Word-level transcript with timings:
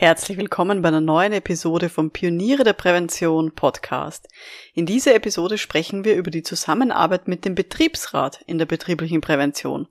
Herzlich 0.00 0.38
willkommen 0.38 0.80
bei 0.80 0.88
einer 0.88 1.02
neuen 1.02 1.34
Episode 1.34 1.90
vom 1.90 2.10
Pioniere 2.10 2.64
der 2.64 2.72
Prävention 2.72 3.54
Podcast. 3.54 4.28
In 4.72 4.86
dieser 4.86 5.14
Episode 5.14 5.58
sprechen 5.58 6.06
wir 6.06 6.16
über 6.16 6.30
die 6.30 6.42
Zusammenarbeit 6.42 7.28
mit 7.28 7.44
dem 7.44 7.54
Betriebsrat 7.54 8.40
in 8.46 8.56
der 8.56 8.64
betrieblichen 8.64 9.20
Prävention, 9.20 9.88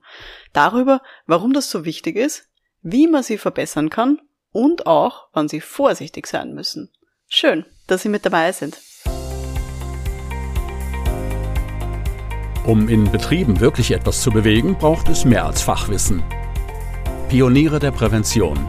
darüber, 0.52 1.00
warum 1.26 1.52
das 1.52 1.70
so 1.70 1.84
wichtig 1.84 2.16
ist, 2.16 2.48
wie 2.82 3.06
man 3.06 3.22
sie 3.22 3.38
verbessern 3.38 3.88
kann 3.88 4.20
und 4.50 4.88
auch, 4.88 5.28
wann 5.32 5.48
sie 5.48 5.60
vorsichtig 5.60 6.26
sein 6.26 6.54
müssen. 6.54 6.90
Schön, 7.28 7.64
dass 7.86 8.02
Sie 8.02 8.08
mit 8.08 8.26
dabei 8.26 8.50
sind. 8.50 8.78
Um 12.66 12.88
in 12.88 13.12
Betrieben 13.12 13.60
wirklich 13.60 13.92
etwas 13.92 14.22
zu 14.22 14.32
bewegen, 14.32 14.76
braucht 14.76 15.08
es 15.08 15.24
mehr 15.24 15.46
als 15.46 15.62
Fachwissen. 15.62 16.24
Pioniere 17.28 17.78
der 17.78 17.92
Prävention 17.92 18.68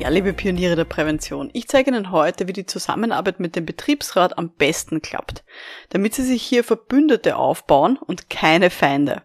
Ja, 0.00 0.08
liebe 0.08 0.32
Pioniere 0.32 0.76
der 0.76 0.86
Prävention, 0.86 1.50
ich 1.52 1.68
zeige 1.68 1.90
Ihnen 1.90 2.10
heute, 2.10 2.48
wie 2.48 2.54
die 2.54 2.64
Zusammenarbeit 2.64 3.38
mit 3.38 3.54
dem 3.54 3.66
Betriebsrat 3.66 4.38
am 4.38 4.48
besten 4.48 5.02
klappt, 5.02 5.44
damit 5.90 6.14
Sie 6.14 6.22
sich 6.22 6.42
hier 6.42 6.64
Verbündete 6.64 7.36
aufbauen 7.36 7.98
und 7.98 8.30
keine 8.30 8.70
Feinde. 8.70 9.24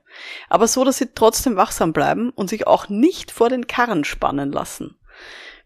Aber 0.49 0.67
so, 0.67 0.83
dass 0.83 0.97
Sie 0.97 1.07
trotzdem 1.15 1.55
wachsam 1.55 1.93
bleiben 1.93 2.29
und 2.31 2.49
sich 2.49 2.67
auch 2.67 2.89
nicht 2.89 3.31
vor 3.31 3.47
den 3.47 3.67
Karren 3.67 4.03
spannen 4.03 4.51
lassen. 4.51 4.97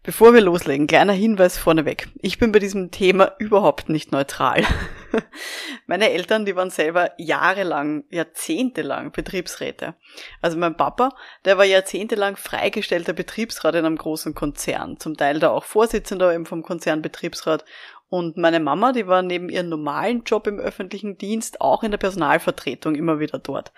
Bevor 0.02 0.32
wir 0.32 0.40
loslegen, 0.40 0.86
kleiner 0.86 1.12
Hinweis 1.12 1.58
vorneweg. 1.58 2.08
Ich 2.22 2.38
bin 2.38 2.52
bei 2.52 2.58
diesem 2.58 2.90
Thema 2.90 3.32
überhaupt 3.38 3.90
nicht 3.90 4.12
neutral. 4.12 4.64
Meine 5.86 6.10
Eltern, 6.10 6.46
die 6.46 6.56
waren 6.56 6.70
selber 6.70 7.10
jahrelang, 7.18 8.04
jahrzehntelang 8.08 9.12
Betriebsräte. 9.12 9.94
Also 10.40 10.56
mein 10.56 10.76
Papa, 10.76 11.10
der 11.44 11.58
war 11.58 11.66
jahrzehntelang 11.66 12.36
freigestellter 12.36 13.12
Betriebsrat 13.12 13.74
in 13.74 13.84
einem 13.84 13.98
großen 13.98 14.34
Konzern. 14.34 14.98
Zum 14.98 15.18
Teil 15.18 15.38
da 15.38 15.50
auch 15.50 15.64
Vorsitzender 15.64 16.32
eben 16.32 16.46
vom 16.46 16.62
Konzernbetriebsrat. 16.62 17.66
Und 18.08 18.38
meine 18.38 18.58
Mama, 18.58 18.92
die 18.92 19.06
war 19.06 19.20
neben 19.20 19.50
ihrem 19.50 19.68
normalen 19.68 20.24
Job 20.24 20.46
im 20.46 20.58
öffentlichen 20.58 21.18
Dienst 21.18 21.60
auch 21.60 21.82
in 21.82 21.90
der 21.90 21.98
Personalvertretung 21.98 22.94
immer 22.94 23.20
wieder 23.20 23.38
dort. 23.38 23.72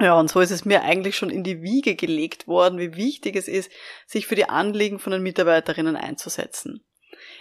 Ja, 0.00 0.18
und 0.18 0.30
so 0.30 0.40
ist 0.40 0.50
es 0.50 0.64
mir 0.64 0.82
eigentlich 0.82 1.16
schon 1.16 1.30
in 1.30 1.44
die 1.44 1.62
Wiege 1.62 1.94
gelegt 1.94 2.48
worden, 2.48 2.78
wie 2.78 2.96
wichtig 2.96 3.36
es 3.36 3.46
ist, 3.46 3.70
sich 4.06 4.26
für 4.26 4.34
die 4.34 4.48
Anliegen 4.48 4.98
von 4.98 5.12
den 5.12 5.22
Mitarbeiterinnen 5.22 5.96
einzusetzen. 5.96 6.84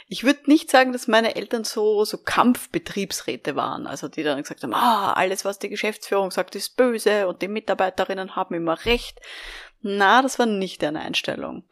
Ich 0.08 0.26
würde 0.26 0.42
nicht 0.48 0.70
sagen, 0.70 0.92
dass 0.92 1.08
meine 1.08 1.36
Eltern 1.36 1.64
so, 1.64 2.04
so 2.04 2.18
Kampfbetriebsräte 2.18 3.56
waren, 3.56 3.88
also 3.88 4.10
die 4.10 4.24
dann 4.24 4.42
gesagt 4.42 4.64
haben, 4.64 4.74
ah, 4.74 5.14
alles, 5.14 5.46
was 5.46 5.60
die 5.60 5.70
Geschäftsführung 5.70 6.32
sagt, 6.32 6.56
ist 6.56 6.76
böse 6.76 7.28
und 7.28 7.42
die 7.42 7.48
Mitarbeiterinnen 7.48 8.36
haben 8.36 8.54
immer 8.54 8.86
recht. 8.86 9.20
Na, 9.80 10.22
das 10.22 10.38
war 10.38 10.46
nicht 10.46 10.82
deren 10.82 10.98
Einstellung. 10.98 11.64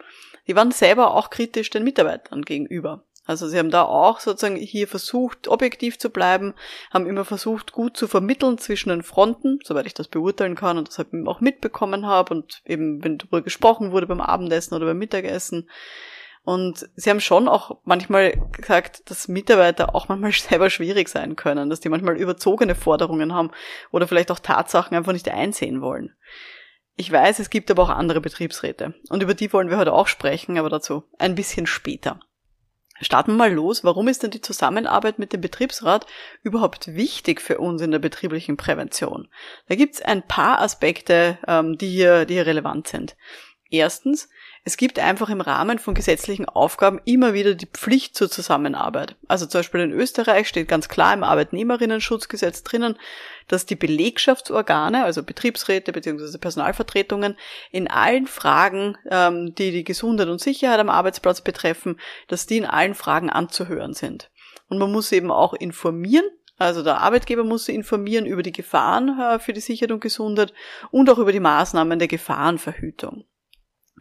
Die 0.47 0.55
waren 0.55 0.71
selber 0.71 1.13
auch 1.13 1.29
kritisch 1.29 1.69
den 1.69 1.83
Mitarbeitern 1.83 2.41
gegenüber. 2.43 3.03
Also 3.29 3.47
sie 3.47 3.59
haben 3.59 3.69
da 3.69 3.83
auch 3.83 4.21
sozusagen 4.21 4.55
hier 4.55 4.87
versucht, 4.87 5.47
objektiv 5.47 5.99
zu 5.99 6.09
bleiben, 6.09 6.55
haben 6.91 7.05
immer 7.05 7.23
versucht, 7.25 7.73
gut 7.73 7.95
zu 7.95 8.07
vermitteln 8.07 8.57
zwischen 8.57 8.89
den 8.89 9.03
Fronten, 9.03 9.59
soweit 9.63 9.85
ich 9.85 9.93
das 9.93 10.07
beurteilen 10.07 10.55
kann 10.55 10.79
und 10.79 10.87
das 10.87 10.97
halt 10.97 11.09
auch 11.27 11.39
mitbekommen 11.39 12.07
habe 12.07 12.33
und 12.33 12.63
eben, 12.65 13.03
wenn 13.03 13.19
darüber 13.19 13.43
gesprochen 13.43 13.91
wurde 13.91 14.07
beim 14.07 14.19
Abendessen 14.19 14.73
oder 14.73 14.87
beim 14.87 14.97
Mittagessen. 14.97 15.69
Und 16.41 16.89
sie 16.95 17.11
haben 17.11 17.19
schon 17.19 17.47
auch 17.47 17.77
manchmal 17.83 18.31
gesagt, 18.51 19.07
dass 19.11 19.27
Mitarbeiter 19.27 19.93
auch 19.93 20.07
manchmal 20.07 20.31
selber 20.49 20.71
schwierig 20.71 21.07
sein 21.07 21.35
können, 21.35 21.69
dass 21.69 21.81
die 21.81 21.89
manchmal 21.89 22.17
überzogene 22.17 22.73
Forderungen 22.73 23.35
haben 23.35 23.51
oder 23.91 24.07
vielleicht 24.07 24.31
auch 24.31 24.39
Tatsachen 24.39 24.97
einfach 24.97 25.13
nicht 25.13 25.29
einsehen 25.29 25.81
wollen. 25.81 26.15
Ich 26.95 27.11
weiß, 27.11 27.37
es 27.37 27.51
gibt 27.51 27.69
aber 27.69 27.83
auch 27.83 27.89
andere 27.89 28.21
Betriebsräte 28.21 28.95
und 29.09 29.21
über 29.21 29.35
die 29.35 29.53
wollen 29.53 29.69
wir 29.69 29.77
heute 29.77 29.93
auch 29.93 30.07
sprechen, 30.07 30.57
aber 30.57 30.69
dazu 30.69 31.03
ein 31.19 31.35
bisschen 31.35 31.67
später. 31.67 32.19
Starten 33.01 33.31
wir 33.31 33.37
mal 33.37 33.53
los. 33.53 33.83
Warum 33.83 34.07
ist 34.07 34.23
denn 34.23 34.31
die 34.31 34.41
Zusammenarbeit 34.41 35.19
mit 35.19 35.33
dem 35.33 35.41
Betriebsrat 35.41 36.05
überhaupt 36.43 36.95
wichtig 36.95 37.41
für 37.41 37.57
uns 37.59 37.81
in 37.81 37.91
der 37.91 37.99
betrieblichen 37.99 38.57
Prävention? 38.57 39.27
Da 39.67 39.75
gibt 39.75 39.95
es 39.95 40.01
ein 40.01 40.23
paar 40.23 40.61
Aspekte, 40.61 41.37
ähm, 41.47 41.77
die, 41.77 41.89
hier, 41.89 42.25
die 42.25 42.35
hier 42.35 42.45
relevant 42.45 42.87
sind. 42.87 43.15
Erstens, 43.69 44.29
es 44.65 44.77
gibt 44.77 44.99
einfach 44.99 45.29
im 45.29 45.41
Rahmen 45.41 45.79
von 45.79 45.93
gesetzlichen 45.93 46.45
Aufgaben 46.45 46.99
immer 47.05 47.33
wieder 47.33 47.55
die 47.55 47.65
Pflicht 47.65 48.15
zur 48.15 48.29
Zusammenarbeit. 48.29 49.15
Also 49.27 49.45
zum 49.45 49.59
Beispiel 49.59 49.81
in 49.81 49.91
Österreich 49.91 50.47
steht 50.47 50.67
ganz 50.67 50.89
klar 50.89 51.13
im 51.13 51.23
Arbeitnehmerinnen-Schutzgesetz 51.23 52.63
drinnen, 52.63 52.97
dass 53.47 53.65
die 53.65 53.75
Belegschaftsorgane, 53.75 55.03
also 55.03 55.23
Betriebsräte 55.23 55.91
bzw. 55.91 56.37
Personalvertretungen, 56.37 57.37
in 57.71 57.89
allen 57.89 58.27
Fragen, 58.27 58.97
ähm, 59.09 59.55
die 59.55 59.71
die 59.71 59.83
Gesundheit 59.83 60.27
und 60.27 60.41
Sicherheit 60.41 60.79
am 60.79 60.89
Arbeitsplatz 60.89 61.41
betreffen, 61.41 61.99
dass 62.27 62.45
die 62.45 62.57
in 62.57 62.65
allen 62.65 62.95
Fragen 62.95 63.29
anzuhören 63.29 63.93
sind. 63.93 64.29
Und 64.67 64.77
man 64.77 64.91
muss 64.91 65.11
eben 65.11 65.31
auch 65.31 65.53
informieren, 65.53 66.25
also 66.59 66.83
der 66.83 66.99
Arbeitgeber 66.99 67.45
muss 67.45 67.65
sie 67.65 67.73
informieren 67.73 68.25
über 68.25 68.43
die 68.43 68.51
Gefahren 68.51 69.17
äh, 69.17 69.39
für 69.39 69.53
die 69.53 69.61
Sicherheit 69.61 69.93
und 69.93 70.01
Gesundheit 70.01 70.53
und 70.91 71.09
auch 71.09 71.17
über 71.17 71.31
die 71.31 71.39
Maßnahmen 71.39 71.97
der 71.97 72.09
Gefahrenverhütung. 72.09 73.23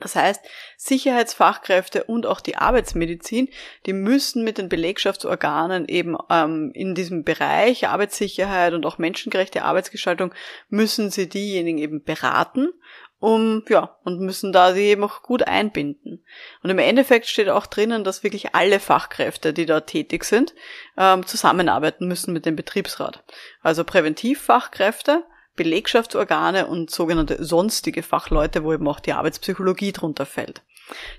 Das 0.00 0.14
heißt, 0.16 0.40
Sicherheitsfachkräfte 0.76 2.04
und 2.04 2.26
auch 2.26 2.40
die 2.40 2.56
Arbeitsmedizin, 2.56 3.48
die 3.86 3.92
müssen 3.92 4.44
mit 4.44 4.58
den 4.58 4.68
Belegschaftsorganen 4.68 5.88
eben 5.88 6.16
ähm, 6.30 6.70
in 6.74 6.94
diesem 6.94 7.24
Bereich 7.24 7.88
Arbeitssicherheit 7.88 8.74
und 8.74 8.86
auch 8.86 8.98
menschengerechte 8.98 9.64
Arbeitsgestaltung, 9.64 10.34
müssen 10.68 11.10
sie 11.10 11.28
diejenigen 11.28 11.78
eben 11.78 12.02
beraten, 12.02 12.68
um, 13.20 13.64
ja, 13.68 13.96
und 14.04 14.20
müssen 14.20 14.52
da 14.52 14.72
sie 14.72 14.84
eben 14.84 15.02
auch 15.02 15.22
gut 15.22 15.42
einbinden. 15.42 16.24
Und 16.62 16.70
im 16.70 16.78
Endeffekt 16.78 17.26
steht 17.26 17.48
auch 17.48 17.66
drinnen, 17.66 18.04
dass 18.04 18.22
wirklich 18.22 18.54
alle 18.54 18.78
Fachkräfte, 18.78 19.52
die 19.52 19.66
da 19.66 19.80
tätig 19.80 20.24
sind, 20.24 20.54
ähm, 20.96 21.26
zusammenarbeiten 21.26 22.06
müssen 22.06 22.32
mit 22.32 22.46
dem 22.46 22.54
Betriebsrat. 22.54 23.24
Also 23.60 23.82
Präventivfachkräfte, 23.82 25.24
Belegschaftsorgane 25.58 26.66
und 26.66 26.90
sogenannte 26.90 27.44
sonstige 27.44 28.02
Fachleute, 28.02 28.64
wo 28.64 28.72
eben 28.72 28.88
auch 28.88 29.00
die 29.00 29.12
Arbeitspsychologie 29.12 29.92
drunter 29.92 30.24
fällt. 30.24 30.62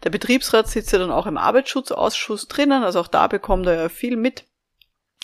Der 0.03 0.09
Betriebsrat 0.09 0.67
sitzt 0.67 0.91
ja 0.91 0.97
dann 0.97 1.11
auch 1.11 1.27
im 1.27 1.37
Arbeitsschutzausschuss 1.37 2.47
drinnen, 2.47 2.83
also 2.83 2.99
auch 2.99 3.07
da 3.07 3.27
bekommt 3.27 3.67
er 3.67 3.75
ja 3.75 3.89
viel 3.89 4.17
mit. 4.17 4.45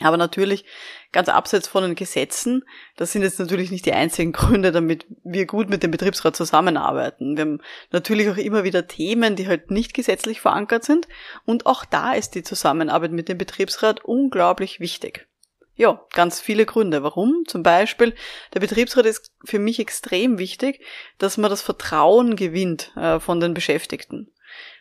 Aber 0.02 0.18
natürlich, 0.18 0.66
ganz 1.14 1.30
abseits 1.30 1.70
von 1.70 1.84
den 1.84 1.96
Gesetzen, 1.96 2.66
das 2.98 3.14
sind 3.14 3.22
jetzt 3.22 3.40
natürlich 3.40 3.72
nicht 3.72 3.86
die 3.86 3.94
einzigen 3.94 4.34
Gründe, 4.34 4.74
damit 4.74 5.06
wir 5.24 5.46
gut 5.46 5.70
mit 5.70 5.84
dem 5.84 5.92
Betriebsrat 5.92 6.36
zusammenarbeiten. 6.36 7.38
Wir 7.38 7.46
haben 7.46 7.62
natürlich 7.92 8.30
auch 8.30 8.36
immer 8.36 8.66
wieder 8.66 8.88
Themen, 8.88 9.38
die 9.38 9.47
halt 9.47 9.72
nicht 9.72 9.94
gesetzlich 9.94 10.42
verankert 10.42 10.84
sind. 10.84 11.08
Und 11.46 11.66
auch 11.66 11.86
da 11.86 12.12
ist 12.12 12.36
die 12.36 12.44
Zusammenarbeit 12.44 13.12
mit 13.12 13.30
dem 13.30 13.38
Betriebsrat 13.38 14.03
unglaublich 14.03 14.82
wichtig. 14.82 15.28
Ja, 15.75 16.02
ganz 16.13 16.40
viele 16.40 16.66
Gründe. 16.66 17.03
Warum? 17.03 17.44
Zum 17.47 17.62
Beispiel, 17.62 18.16
der 18.53 18.62
Betriebsrat 18.62 19.06
ist 19.06 19.31
für 19.44 19.59
mich 19.59 19.80
extrem 19.80 20.38
wichtig, 20.40 20.81
dass 21.18 21.38
man 21.38 21.50
das 21.50 21.62
Vertrauen 21.62 22.38
gewinnt 22.38 22.94
äh, 22.96 23.19
von 23.19 23.41
den 23.41 23.53
Beschäftigten. 23.53 24.31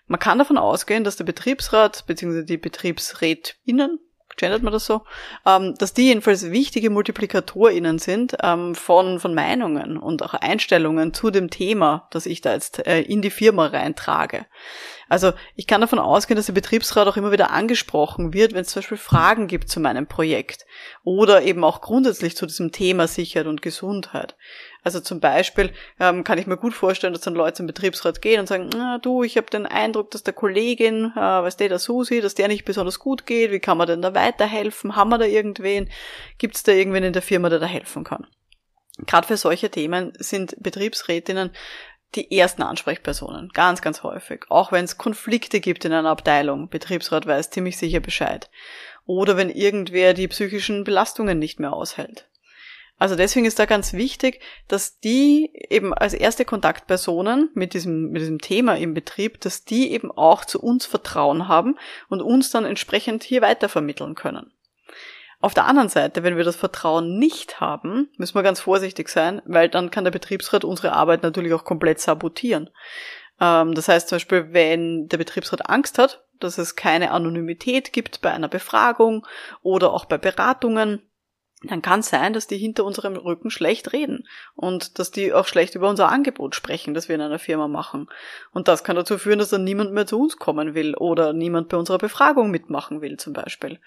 Man 0.07 0.21
kann 0.21 0.39
davon 0.39 0.59
ausgehen, 0.59 1.03
dass 1.03 1.17
der 1.17 1.25
Betriebsrat 1.25 2.07
bzw. 2.07 2.45
die 2.45 2.59
Betriebsrätinnen, 2.59 3.99
gendert 4.37 4.63
man 4.63 4.73
das 4.73 4.87
so, 4.87 5.03
ähm, 5.47 5.75
dass 5.79 5.95
die 5.95 6.07
jedenfalls 6.07 6.51
wichtige 6.51 6.91
MultiplikatorInnen 6.91 7.99
sind 7.99 8.37
ähm, 8.43 8.75
von, 8.75 9.21
von 9.21 9.35
Meinungen 9.35 9.97
und 9.97 10.23
auch 10.23 10.35
Einstellungen 10.35 11.15
zu 11.15 11.31
dem 11.31 11.51
Thema, 11.51 12.09
das 12.11 12.27
ich 12.27 12.41
da 12.41 12.53
jetzt 12.53 12.87
äh, 12.87 13.01
in 13.01 13.23
die 13.23 13.31
Firma 13.31 13.67
reintrage. 13.67 14.47
Also 15.09 15.33
ich 15.55 15.67
kann 15.67 15.81
davon 15.81 15.99
ausgehen, 15.99 16.37
dass 16.37 16.47
der 16.47 16.55
Betriebsrat 16.55 17.07
auch 17.07 17.17
immer 17.17 17.33
wieder 17.33 17.51
angesprochen 17.51 18.33
wird, 18.33 18.55
wenn 18.55 18.63
es 18.63 18.69
zum 18.69 18.81
Beispiel 18.81 18.99
Fragen 18.99 19.47
gibt 19.47 19.69
zu 19.69 19.81
meinem 19.81 20.07
Projekt 20.07 20.65
oder 21.03 21.43
eben 21.43 21.63
auch 21.65 21.81
grundsätzlich 21.81 22.37
zu 22.37 22.47
diesem 22.47 22.73
Thema 22.73 23.07
Sicherheit 23.07 23.47
und 23.47 23.63
Gesundheit. 23.63 24.37
Also 24.85 25.01
zum 25.01 25.19
Beispiel 25.19 25.73
ähm, 25.99 26.25
kann 26.25 26.39
ich 26.39 26.47
mir 26.47 26.59
gut 26.59 26.75
vorstellen, 26.75 27.15
dass 27.15 27.23
dann 27.23 27.35
Leute 27.35 27.55
zum 27.55 27.67
Betriebsrat 27.67 28.21
gehen 28.21 28.41
und 28.41 28.47
sagen, 28.47 28.69
na, 28.77 28.99
du, 28.99 29.23
ich 29.23 29.39
habe 29.39 29.49
den 29.49 29.65
Eindruck, 29.65 30.11
dass 30.11 30.23
der 30.23 30.35
Kollegin, 30.35 31.07
äh, 31.17 31.21
was 31.21 31.57
der, 31.57 31.71
der 31.71 31.79
Susi, 31.79 32.21
dass 32.21 32.35
der 32.35 32.49
nicht 32.49 32.67
besonders 32.67 32.99
gut 32.99 33.25
geht, 33.25 33.51
wie 33.51 33.61
kann 33.61 33.79
man 33.79 33.87
denn 33.87 34.03
da 34.03 34.15
weiterhelfen? 34.15 34.95
Haben 34.95 35.09
wir 35.09 35.19
da 35.19 35.25
irgendwen? 35.25 35.89
Gibt 36.37 36.57
es 36.57 36.63
da 36.63 36.73
irgendwen 36.73 37.03
in 37.03 37.15
der 37.15 37.23
Firma, 37.23 37.49
der 37.49 37.61
da 37.61 37.67
helfen 37.67 38.05
kann? 38.05 38.27
Gerade 39.07 39.27
für 39.27 39.39
solche 39.39 39.71
Themen 39.71 40.13
sind 40.19 40.55
Betriebsrätinnen 40.61 41.51
die 42.15 42.37
ersten 42.37 42.63
Ansprechpersonen, 42.63 43.49
ganz, 43.49 43.83
ganz 43.83 44.03
häufig. 44.03 44.45
Auch 44.49 44.71
wenn 44.71 44.85
es 44.85 44.99
Konflikte 44.99 45.61
gibt 45.61 45.85
in 45.85 45.93
einer 45.93 46.11
Abteilung, 46.11 46.69
Betriebsrat 46.69 47.27
weiß 47.27 47.51
ziemlich 47.51 47.77
sicher 47.77 48.01
Bescheid. 48.01 48.51
Oder 49.07 49.37
wenn 49.37 49.51
irgendwer 49.51 50.15
die 50.15 50.29
psychischen 50.29 50.85
Belastungen 50.85 51.39
nicht 51.39 51.59
mehr 51.59 51.73
aushält. 51.73 52.29
Also 52.99 53.17
deswegen 53.17 53.45
ist 53.45 53.59
da 53.59 53.67
ganz 53.67 53.93
wichtig, 53.93 54.41
dass 54.69 55.01
die 55.01 55.51
eben 55.69 55.93
als 55.93 56.15
erste 56.15 56.45
Kontaktpersonen 56.45 57.51
mit 57.55 57.75
diesem, 57.75 58.11
mit 58.11 58.23
diesem 58.23 58.39
Thema 58.39 58.77
im 58.77 58.95
Betrieb, 58.95 59.41
dass 59.41 59.65
die 59.65 59.91
eben 59.91 60.13
auch 60.13 60.45
zu 60.45 60.63
uns 60.63 60.87
Vertrauen 60.87 61.49
haben 61.49 61.77
und 62.09 62.23
uns 62.23 62.51
dann 62.51 62.65
entsprechend 62.65 63.25
hier 63.25 63.43
weitervermitteln 63.43 64.15
können. 64.15 64.53
Auf 65.41 65.53
der 65.53 65.67
anderen 65.67 65.91
Seite, 65.91 66.23
wenn 66.23 66.39
wir 66.39 66.45
das 66.45 66.57
Vertrauen 66.57 67.19
nicht 67.19 67.61
haben, 67.61 68.09
müssen 68.17 68.35
wir 68.37 68.43
ganz 68.43 68.61
vorsichtig 68.61 69.09
sein, 69.11 69.43
weil 69.45 69.69
dann 69.69 69.91
kann 69.91 70.05
der 70.05 70.11
Betriebsrat 70.11 70.65
unsere 70.65 70.93
Arbeit 70.93 71.23
natürlich 71.23 71.53
auch 71.53 71.65
komplett 71.65 72.01
sabotieren. 72.01 72.71
Ähm, 73.41 73.75
das 73.75 73.89
heißt 73.89 74.09
zum 74.09 74.17
Beispiel, 74.17 74.53
wenn 74.53 75.09
der 75.09 75.19
Betriebsrat 75.19 75.69
Angst 75.69 75.99
hat, 75.99 76.25
dass 76.41 76.59
es 76.59 76.77
keine 76.77 77.11
Anonymität 77.11 77.93
gibt 77.93 78.21
bei 78.21 78.33
einer 78.33 78.49
Befragung 78.49 79.27
oder 79.63 79.93
auch 79.93 80.05
bei 80.05 80.17
Beratungen, 80.17 81.03
dann 81.69 81.83
kann 81.83 82.01
es 82.01 82.09
sein, 82.09 82.33
dass 82.33 82.47
die 82.47 82.59
hinter 82.59 82.85
unserem 82.85 83.17
Rücken 83.17 83.51
schlecht 83.51 83.93
reden 83.93 84.27
und 84.55 84.99
dass 84.99 85.11
die 85.11 85.33
auch 85.33 85.47
schlecht 85.47 85.75
über 85.75 85.89
unser 85.89 86.09
Angebot 86.09 86.55
sprechen, 86.55 86.95
das 86.95 87.09
wir 87.09 87.15
in 87.15 87.21
einer 87.21 87.39
Firma 87.39 87.69
machen. 87.69 88.09
Und 88.53 88.69
das 88.69 88.85
kann 88.85 88.97
dazu 88.97 89.19
führen, 89.19 89.39
dass 89.39 89.51
dann 89.51 89.65
niemand 89.65 89.93
mehr 89.93 90.07
zu 90.07 90.21
uns 90.21 90.37
kommen 90.37 90.75
will 90.75 90.95
oder 90.95 91.33
niemand 91.33 91.69
bei 91.69 91.77
unserer 91.77 91.99
Befragung 91.99 92.51
mitmachen 92.51 93.01
will 93.01 93.17
zum 93.17 93.33
Beispiel. 93.33 93.81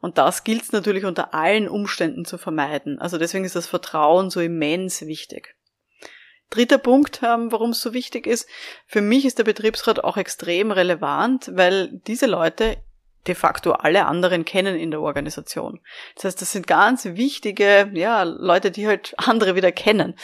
Und 0.00 0.18
das 0.18 0.44
gilt 0.44 0.62
es 0.62 0.72
natürlich 0.72 1.04
unter 1.04 1.34
allen 1.34 1.68
Umständen 1.68 2.24
zu 2.24 2.38
vermeiden. 2.38 2.98
Also 2.98 3.18
deswegen 3.18 3.44
ist 3.44 3.56
das 3.56 3.66
Vertrauen 3.66 4.30
so 4.30 4.40
immens 4.40 5.02
wichtig. 5.06 5.56
Dritter 6.50 6.78
Punkt, 6.78 7.20
ähm, 7.22 7.52
warum 7.52 7.70
es 7.70 7.80
so 7.80 7.94
wichtig 7.94 8.26
ist, 8.26 8.48
für 8.86 9.00
mich 9.00 9.24
ist 9.24 9.38
der 9.38 9.44
Betriebsrat 9.44 10.02
auch 10.02 10.16
extrem 10.16 10.72
relevant, 10.72 11.52
weil 11.54 12.00
diese 12.06 12.26
Leute 12.26 12.78
de 13.26 13.34
facto 13.34 13.72
alle 13.72 14.06
anderen 14.06 14.44
kennen 14.44 14.76
in 14.76 14.90
der 14.90 15.00
Organisation. 15.00 15.80
Das 16.14 16.24
heißt, 16.24 16.40
das 16.40 16.52
sind 16.52 16.66
ganz 16.66 17.04
wichtige, 17.04 17.90
ja, 17.92 18.22
Leute, 18.22 18.70
die 18.70 18.86
halt 18.86 19.14
andere 19.18 19.54
wieder 19.54 19.72
kennen. 19.72 20.14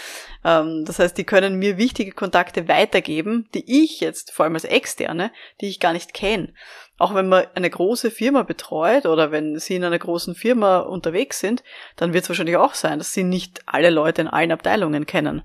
Ähm, 0.44 0.84
das 0.86 0.98
heißt, 0.98 1.16
die 1.18 1.24
können 1.24 1.56
mir 1.56 1.76
wichtige 1.76 2.12
Kontakte 2.12 2.68
weitergeben, 2.68 3.48
die 3.54 3.84
ich 3.84 4.00
jetzt, 4.00 4.32
vor 4.32 4.44
allem 4.44 4.54
als 4.54 4.64
Externe, 4.64 5.30
die 5.60 5.68
ich 5.68 5.80
gar 5.80 5.92
nicht 5.92 6.14
kenne. 6.14 6.54
Auch 6.98 7.14
wenn 7.14 7.28
man 7.28 7.46
eine 7.54 7.68
große 7.68 8.10
Firma 8.10 8.42
betreut 8.42 9.04
oder 9.04 9.30
wenn 9.30 9.58
Sie 9.58 9.76
in 9.76 9.84
einer 9.84 9.98
großen 9.98 10.34
Firma 10.34 10.78
unterwegs 10.78 11.40
sind, 11.40 11.62
dann 11.96 12.14
wird 12.14 12.24
es 12.24 12.30
wahrscheinlich 12.30 12.56
auch 12.56 12.74
sein, 12.74 12.98
dass 12.98 13.12
Sie 13.12 13.24
nicht 13.24 13.60
alle 13.66 13.90
Leute 13.90 14.22
in 14.22 14.28
allen 14.28 14.52
Abteilungen 14.52 15.04
kennen. 15.04 15.42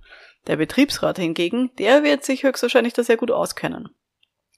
Der 0.47 0.55
Betriebsrat 0.55 1.17
hingegen, 1.17 1.71
der 1.77 2.03
wird 2.03 2.23
sich 2.23 2.43
höchstwahrscheinlich 2.43 2.93
da 2.93 3.03
sehr 3.03 3.17
gut 3.17 3.31
auskennen. 3.31 3.89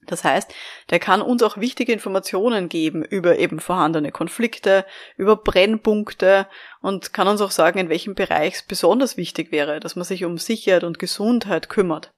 Das 0.08 0.24
heißt, 0.24 0.54
der 0.90 1.00
kann 1.00 1.22
uns 1.22 1.44
auch 1.44 1.58
wichtige 1.58 1.94
Informationen 1.94 2.70
geben 2.70 3.04
über 3.04 3.38
eben 3.38 3.60
vorhandene 3.60 4.12
Konflikte, 4.12 4.86
über 5.18 5.36
Brennpunkte 5.36 6.48
und 6.82 7.14
kann 7.14 7.28
uns 7.28 7.42
auch 7.42 7.52
sagen, 7.52 7.80
in 7.80 7.90
welchem 7.90 8.16
Bereich 8.16 8.56
es 8.56 8.64
besonders 8.64 9.18
wichtig 9.18 9.52
wäre, 9.52 9.80
dass 9.80 9.96
man 9.96 10.06
sich 10.06 10.26
um 10.26 10.38
Sicherheit 10.38 10.84
und 10.84 11.00
Gesundheit 11.00 11.70
kümmert. 11.70 12.14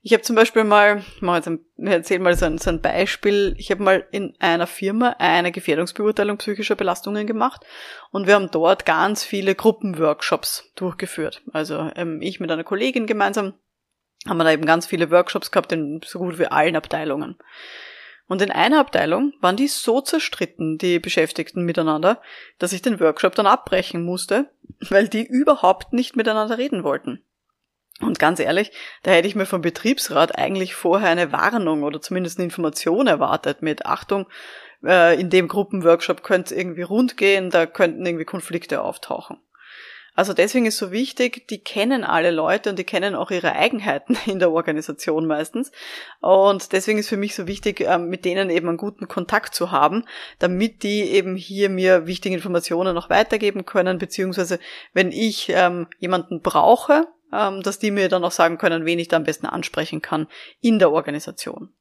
Ich 0.00 0.12
habe 0.12 0.22
zum 0.22 0.36
Beispiel 0.36 0.62
mal, 0.62 1.02
ich 1.20 1.86
erzähle 1.86 2.20
mal 2.20 2.36
so 2.36 2.46
ein, 2.46 2.58
so 2.58 2.70
ein 2.70 2.80
Beispiel, 2.80 3.54
ich 3.58 3.70
habe 3.70 3.82
mal 3.82 4.06
in 4.12 4.34
einer 4.38 4.68
Firma 4.68 5.16
eine 5.18 5.50
Gefährdungsbeurteilung 5.50 6.38
psychischer 6.38 6.76
Belastungen 6.76 7.26
gemacht 7.26 7.64
und 8.10 8.26
wir 8.26 8.34
haben 8.34 8.50
dort 8.50 8.86
ganz 8.86 9.24
viele 9.24 9.56
Gruppenworkshops 9.56 10.72
durchgeführt. 10.76 11.42
Also 11.52 11.90
ähm, 11.96 12.22
ich 12.22 12.38
mit 12.38 12.50
einer 12.50 12.64
Kollegin 12.64 13.06
gemeinsam 13.06 13.54
haben 14.26 14.38
wir 14.38 14.44
da 14.44 14.52
eben 14.52 14.66
ganz 14.66 14.86
viele 14.86 15.10
Workshops 15.10 15.50
gehabt 15.50 15.72
in 15.72 16.00
so 16.04 16.18
gut 16.18 16.38
wie 16.38 16.46
allen 16.46 16.76
Abteilungen. 16.76 17.36
Und 18.26 18.42
in 18.42 18.50
einer 18.50 18.80
Abteilung 18.80 19.32
waren 19.40 19.56
die 19.56 19.68
so 19.68 20.02
zerstritten, 20.02 20.76
die 20.76 20.98
Beschäftigten 20.98 21.64
miteinander, 21.64 22.20
dass 22.58 22.74
ich 22.74 22.82
den 22.82 23.00
Workshop 23.00 23.34
dann 23.34 23.46
abbrechen 23.46 24.04
musste, 24.04 24.50
weil 24.80 25.08
die 25.08 25.26
überhaupt 25.26 25.94
nicht 25.94 26.14
miteinander 26.14 26.58
reden 26.58 26.84
wollten. 26.84 27.22
Und 28.00 28.18
ganz 28.18 28.38
ehrlich, 28.38 28.70
da 29.02 29.10
hätte 29.10 29.26
ich 29.26 29.34
mir 29.34 29.46
vom 29.46 29.62
Betriebsrat 29.62 30.38
eigentlich 30.38 30.74
vorher 30.74 31.08
eine 31.08 31.32
Warnung 31.32 31.82
oder 31.82 32.00
zumindest 32.00 32.38
eine 32.38 32.44
Information 32.44 33.06
erwartet 33.06 33.62
mit 33.62 33.86
Achtung, 33.86 34.26
äh, 34.84 35.20
in 35.20 35.30
dem 35.30 35.48
Gruppenworkshop 35.48 36.22
könnte 36.22 36.54
es 36.54 36.60
irgendwie 36.60 36.82
rund 36.82 37.16
gehen, 37.16 37.50
da 37.50 37.66
könnten 37.66 38.06
irgendwie 38.06 38.24
Konflikte 38.24 38.82
auftauchen. 38.82 39.38
Also 40.18 40.32
deswegen 40.32 40.66
ist 40.66 40.78
so 40.78 40.90
wichtig, 40.90 41.46
die 41.46 41.60
kennen 41.60 42.02
alle 42.02 42.32
Leute 42.32 42.70
und 42.70 42.76
die 42.76 42.84
kennen 42.84 43.14
auch 43.14 43.30
ihre 43.30 43.54
Eigenheiten 43.54 44.16
in 44.26 44.40
der 44.40 44.50
Organisation 44.50 45.28
meistens. 45.28 45.70
Und 46.20 46.72
deswegen 46.72 46.98
ist 46.98 47.08
für 47.08 47.16
mich 47.16 47.36
so 47.36 47.46
wichtig, 47.46 47.82
ähm, 47.82 48.08
mit 48.08 48.24
denen 48.24 48.50
eben 48.50 48.68
einen 48.68 48.78
guten 48.78 49.06
Kontakt 49.06 49.54
zu 49.54 49.70
haben, 49.70 50.04
damit 50.40 50.82
die 50.82 51.02
eben 51.02 51.36
hier 51.36 51.70
mir 51.70 52.08
wichtige 52.08 52.34
Informationen 52.34 52.96
noch 52.96 53.10
weitergeben 53.10 53.64
können, 53.64 53.98
beziehungsweise 53.98 54.58
wenn 54.92 55.12
ich 55.12 55.52
ähm, 55.54 55.86
jemanden 56.00 56.40
brauche, 56.40 57.06
ähm, 57.32 57.62
dass 57.62 57.78
die 57.78 57.92
mir 57.92 58.08
dann 58.08 58.24
auch 58.24 58.32
sagen 58.32 58.58
können, 58.58 58.86
wen 58.86 58.98
ich 58.98 59.06
da 59.06 59.18
am 59.18 59.24
besten 59.24 59.46
ansprechen 59.46 60.02
kann 60.02 60.26
in 60.60 60.80
der 60.80 60.90
Organisation. 60.90 61.72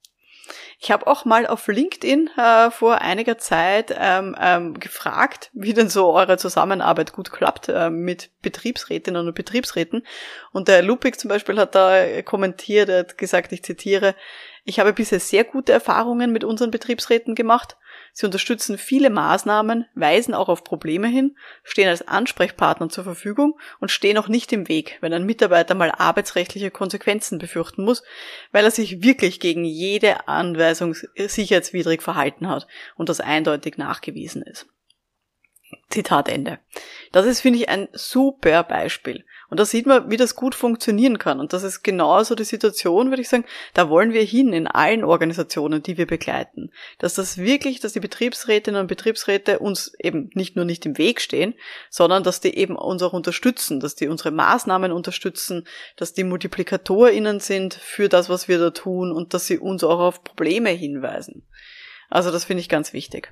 Ich 0.79 0.91
habe 0.91 1.07
auch 1.07 1.25
mal 1.25 1.47
auf 1.47 1.67
LinkedIn 1.67 2.29
äh, 2.37 2.71
vor 2.71 3.01
einiger 3.01 3.37
Zeit 3.37 3.95
ähm, 3.97 4.35
ähm, 4.39 4.79
gefragt, 4.79 5.49
wie 5.53 5.73
denn 5.73 5.89
so 5.89 6.13
eure 6.13 6.37
Zusammenarbeit 6.37 7.13
gut 7.13 7.31
klappt 7.31 7.69
äh, 7.69 7.89
mit 7.89 8.29
Betriebsrätinnen 8.41 9.27
und 9.27 9.35
Betriebsräten. 9.35 10.05
Und 10.51 10.67
der 10.67 10.81
Lupik 10.81 11.19
zum 11.19 11.29
Beispiel 11.29 11.57
hat 11.57 11.75
da 11.75 12.21
kommentiert, 12.21 12.89
er 12.89 12.99
hat 12.99 13.17
gesagt, 13.17 13.51
ich 13.51 13.63
zitiere, 13.63 14.15
ich 14.63 14.79
habe 14.79 14.91
bisher 14.91 15.21
sehr 15.21 15.45
gute 15.45 15.71
Erfahrungen 15.71 16.33
mit 16.33 16.43
unseren 16.43 16.71
Betriebsräten 16.71 17.35
gemacht. 17.35 17.77
Sie 18.19 18.25
unterstützen 18.25 18.79
viele 18.79 19.11
Maßnahmen, 19.11 19.85
weisen 19.93 20.33
auch 20.33 20.49
auf 20.49 20.63
Probleme 20.63 21.07
hin, 21.07 21.37
stehen 21.63 21.87
als 21.87 22.07
Ansprechpartner 22.07 22.89
zur 22.89 23.03
Verfügung 23.03 23.59
und 23.79 23.91
stehen 23.91 24.17
auch 24.17 24.27
nicht 24.27 24.51
im 24.53 24.67
Weg, 24.67 24.97
wenn 25.01 25.13
ein 25.13 25.27
Mitarbeiter 25.27 25.75
mal 25.75 25.91
arbeitsrechtliche 25.91 26.71
Konsequenzen 26.71 27.37
befürchten 27.37 27.83
muss, 27.83 28.01
weil 28.51 28.65
er 28.65 28.71
sich 28.71 29.03
wirklich 29.03 29.39
gegen 29.39 29.65
jede 29.65 30.27
Anweisung 30.27 30.95
sicherheitswidrig 31.15 32.01
verhalten 32.01 32.49
hat 32.49 32.65
und 32.95 33.09
das 33.09 33.19
eindeutig 33.19 33.77
nachgewiesen 33.77 34.41
ist. 34.41 34.65
Zitat 35.89 36.27
Ende. 36.29 36.59
Das 37.11 37.25
ist, 37.25 37.41
finde 37.41 37.59
ich, 37.59 37.69
ein 37.69 37.87
super 37.93 38.63
Beispiel. 38.63 39.25
Und 39.49 39.59
da 39.59 39.65
sieht 39.65 39.85
man, 39.85 40.11
wie 40.11 40.17
das 40.17 40.35
gut 40.35 40.53
funktionieren 40.53 41.17
kann. 41.17 41.39
Und 41.39 41.53
das 41.53 41.63
ist 41.63 41.81
genauso 41.81 42.35
die 42.35 42.43
Situation, 42.43 43.09
würde 43.09 43.21
ich 43.21 43.29
sagen, 43.29 43.45
da 43.73 43.89
wollen 43.89 44.11
wir 44.11 44.23
hin 44.23 44.51
in 44.51 44.67
allen 44.67 45.05
Organisationen, 45.05 45.81
die 45.81 45.97
wir 45.97 46.05
begleiten. 46.05 46.71
Dass 46.99 47.13
das 47.13 47.37
wirklich, 47.37 47.79
dass 47.79 47.93
die 47.93 48.01
Betriebsrätinnen 48.01 48.81
und 48.81 48.87
Betriebsräte 48.87 49.59
uns 49.59 49.93
eben 49.99 50.29
nicht 50.33 50.57
nur 50.57 50.65
nicht 50.65 50.85
im 50.85 50.97
Weg 50.97 51.21
stehen, 51.21 51.53
sondern 51.89 52.23
dass 52.23 52.41
die 52.41 52.57
eben 52.57 52.75
uns 52.75 53.01
auch 53.01 53.13
unterstützen, 53.13 53.79
dass 53.79 53.95
die 53.95 54.09
unsere 54.09 54.31
Maßnahmen 54.31 54.91
unterstützen, 54.91 55.65
dass 55.95 56.13
die 56.13 56.25
MultiplikatorInnen 56.25 57.39
sind 57.39 57.73
für 57.73 58.09
das, 58.09 58.27
was 58.27 58.49
wir 58.49 58.59
da 58.59 58.71
tun 58.71 59.13
und 59.13 59.33
dass 59.33 59.47
sie 59.47 59.59
uns 59.59 59.83
auch 59.83 59.99
auf 59.99 60.23
Probleme 60.23 60.69
hinweisen. 60.71 61.43
Also 62.09 62.31
das 62.31 62.45
finde 62.45 62.61
ich 62.61 62.69
ganz 62.69 62.93
wichtig. 62.93 63.29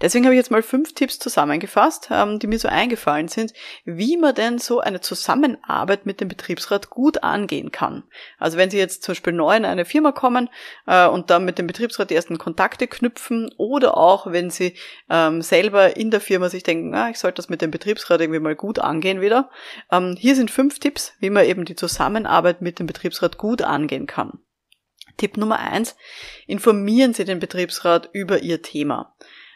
Deswegen 0.00 0.24
habe 0.24 0.34
ich 0.34 0.38
jetzt 0.38 0.52
mal 0.52 0.62
fünf 0.62 0.94
Tipps 0.94 1.18
zusammengefasst, 1.18 2.08
ähm, 2.12 2.38
die 2.38 2.46
mir 2.46 2.58
so 2.58 2.68
eingefallen 2.68 3.26
sind, 3.26 3.52
wie 3.84 4.16
man 4.16 4.34
denn 4.34 4.58
so 4.58 4.78
eine 4.78 5.00
Zusammenarbeit 5.00 6.06
mit 6.06 6.20
dem 6.20 6.28
Betriebsrat 6.28 6.88
gut 6.88 7.24
angehen 7.24 7.72
kann. 7.72 8.04
Also 8.38 8.58
wenn 8.58 8.70
Sie 8.70 8.78
jetzt 8.78 9.02
zum 9.02 9.12
Beispiel 9.12 9.32
neu 9.32 9.56
in 9.56 9.64
eine 9.64 9.84
Firma 9.84 10.12
kommen 10.12 10.50
äh, 10.86 11.06
und 11.08 11.30
dann 11.30 11.44
mit 11.44 11.58
dem 11.58 11.66
Betriebsrat 11.66 12.10
die 12.10 12.14
ersten 12.14 12.38
Kontakte 12.38 12.86
knüpfen 12.86 13.52
oder 13.56 13.96
auch 13.96 14.30
wenn 14.30 14.50
Sie 14.50 14.74
ähm, 15.10 15.42
selber 15.42 15.96
in 15.96 16.12
der 16.12 16.20
Firma 16.20 16.48
sich 16.48 16.62
denken, 16.62 16.94
ah, 16.94 17.10
ich 17.10 17.18
sollte 17.18 17.36
das 17.36 17.48
mit 17.48 17.60
dem 17.60 17.72
Betriebsrat 17.72 18.20
irgendwie 18.20 18.40
mal 18.40 18.54
gut 18.54 18.78
angehen 18.78 19.20
wieder. 19.20 19.50
Ähm, 19.90 20.14
hier 20.16 20.36
sind 20.36 20.52
fünf 20.52 20.78
Tipps, 20.78 21.14
wie 21.18 21.30
man 21.30 21.44
eben 21.44 21.64
die 21.64 21.74
Zusammenarbeit 21.76 22.62
mit 22.62 22.78
dem 22.78 22.86
Betriebsrat 22.86 23.36
gut 23.36 23.62
angehen 23.62 24.06
kann. 24.06 24.41
Tipp 25.22 25.36
Nummer 25.36 25.60
eins, 25.60 25.94
informieren 26.48 27.14
Sie 27.14 27.24
den 27.24 27.38
Betriebsrat 27.38 28.10
über 28.12 28.42
Ihr 28.42 28.60
Thema. 28.60 29.14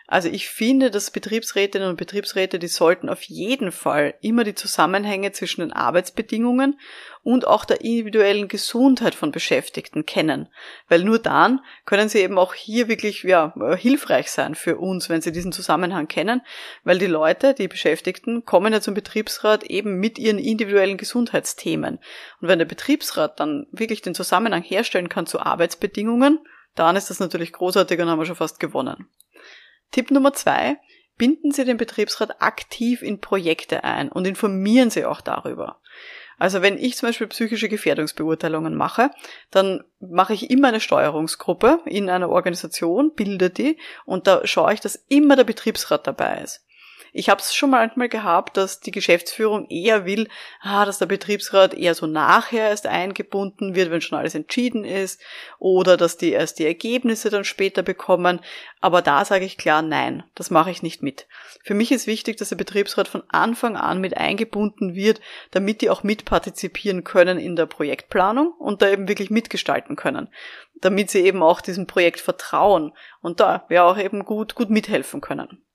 Also 0.08 0.28
ich 0.28 0.48
finde, 0.48 0.90
dass 0.90 1.10
Betriebsrätinnen 1.10 1.88
und 1.88 1.96
Betriebsräte, 1.96 2.58
die 2.58 2.68
sollten 2.68 3.08
auf 3.08 3.22
jeden 3.22 3.72
Fall 3.72 4.14
immer 4.20 4.44
die 4.44 4.54
Zusammenhänge 4.54 5.32
zwischen 5.32 5.62
den 5.62 5.72
Arbeitsbedingungen 5.72 6.78
und 7.24 7.44
auch 7.44 7.64
der 7.64 7.80
individuellen 7.80 8.46
Gesundheit 8.46 9.16
von 9.16 9.32
Beschäftigten 9.32 10.06
kennen. 10.06 10.48
Weil 10.88 11.02
nur 11.02 11.18
dann 11.18 11.60
können 11.84 12.08
sie 12.08 12.20
eben 12.20 12.38
auch 12.38 12.54
hier 12.54 12.86
wirklich 12.86 13.24
ja, 13.24 13.52
hilfreich 13.76 14.30
sein 14.30 14.54
für 14.54 14.76
uns, 14.76 15.08
wenn 15.08 15.22
sie 15.22 15.32
diesen 15.32 15.50
Zusammenhang 15.50 16.06
kennen. 16.06 16.40
Weil 16.84 16.98
die 16.98 17.06
Leute, 17.06 17.54
die 17.54 17.66
Beschäftigten, 17.66 18.44
kommen 18.44 18.72
ja 18.72 18.80
zum 18.80 18.94
Betriebsrat 18.94 19.64
eben 19.64 19.98
mit 19.98 20.20
ihren 20.20 20.38
individuellen 20.38 20.98
Gesundheitsthemen. 20.98 21.98
Und 22.40 22.48
wenn 22.48 22.60
der 22.60 22.66
Betriebsrat 22.66 23.40
dann 23.40 23.66
wirklich 23.72 24.02
den 24.02 24.14
Zusammenhang 24.14 24.62
herstellen 24.62 25.08
kann 25.08 25.26
zu 25.26 25.40
Arbeitsbedingungen, 25.40 26.38
dann 26.76 26.94
ist 26.94 27.10
das 27.10 27.18
natürlich 27.18 27.52
großartig 27.52 27.98
und 28.00 28.08
haben 28.08 28.20
wir 28.20 28.26
schon 28.26 28.36
fast 28.36 28.60
gewonnen. 28.60 29.08
Tipp 29.90 30.10
Nummer 30.10 30.32
zwei, 30.32 30.78
binden 31.16 31.52
Sie 31.52 31.64
den 31.64 31.76
Betriebsrat 31.76 32.42
aktiv 32.42 33.02
in 33.02 33.20
Projekte 33.20 33.84
ein 33.84 34.10
und 34.10 34.26
informieren 34.26 34.90
Sie 34.90 35.04
auch 35.04 35.20
darüber. 35.20 35.80
Also 36.38 36.60
wenn 36.60 36.76
ich 36.76 36.96
zum 36.96 37.08
Beispiel 37.08 37.28
psychische 37.28 37.68
Gefährdungsbeurteilungen 37.68 38.74
mache, 38.74 39.10
dann 39.50 39.82
mache 40.00 40.34
ich 40.34 40.50
immer 40.50 40.68
eine 40.68 40.80
Steuerungsgruppe 40.80 41.80
in 41.86 42.10
einer 42.10 42.28
Organisation, 42.28 43.14
bilde 43.14 43.48
die 43.48 43.78
und 44.04 44.26
da 44.26 44.46
schaue 44.46 44.74
ich, 44.74 44.80
dass 44.80 45.02
immer 45.08 45.36
der 45.36 45.44
Betriebsrat 45.44 46.06
dabei 46.06 46.42
ist. 46.42 46.66
Ich 47.12 47.28
habe 47.28 47.40
es 47.40 47.54
schon 47.54 47.70
manchmal 47.70 48.08
gehabt, 48.08 48.56
dass 48.56 48.80
die 48.80 48.90
Geschäftsführung 48.90 49.68
eher 49.68 50.04
will, 50.04 50.28
ah, 50.60 50.84
dass 50.84 50.98
der 50.98 51.06
Betriebsrat 51.06 51.74
eher 51.74 51.94
so 51.94 52.06
nachher 52.06 52.68
erst 52.68 52.86
eingebunden 52.86 53.74
wird, 53.74 53.90
wenn 53.90 54.00
schon 54.00 54.18
alles 54.18 54.34
entschieden 54.34 54.84
ist, 54.84 55.20
oder 55.58 55.96
dass 55.96 56.16
die 56.16 56.32
erst 56.32 56.58
die 56.58 56.66
Ergebnisse 56.66 57.30
dann 57.30 57.44
später 57.44 57.82
bekommen. 57.82 58.40
Aber 58.80 59.02
da 59.02 59.24
sage 59.24 59.44
ich 59.44 59.58
klar, 59.58 59.82
nein, 59.82 60.24
das 60.34 60.50
mache 60.50 60.70
ich 60.70 60.82
nicht 60.82 61.02
mit. 61.02 61.26
Für 61.62 61.74
mich 61.74 61.90
ist 61.90 62.06
wichtig, 62.06 62.36
dass 62.36 62.50
der 62.50 62.56
Betriebsrat 62.56 63.08
von 63.08 63.22
Anfang 63.28 63.76
an 63.76 64.00
mit 64.00 64.16
eingebunden 64.16 64.94
wird, 64.94 65.20
damit 65.50 65.80
die 65.80 65.90
auch 65.90 66.02
mitpartizipieren 66.02 67.02
können 67.04 67.38
in 67.38 67.56
der 67.56 67.66
Projektplanung 67.66 68.52
und 68.52 68.82
da 68.82 68.88
eben 68.88 69.08
wirklich 69.08 69.30
mitgestalten 69.30 69.96
können, 69.96 70.28
damit 70.80 71.10
sie 71.10 71.20
eben 71.20 71.42
auch 71.42 71.60
diesem 71.60 71.86
Projekt 71.86 72.20
vertrauen 72.20 72.92
und 73.20 73.40
da 73.40 73.66
ja 73.70 73.84
auch 73.84 73.98
eben 73.98 74.24
gut, 74.24 74.54
gut 74.54 74.70
mithelfen 74.70 75.20
können. 75.20 75.65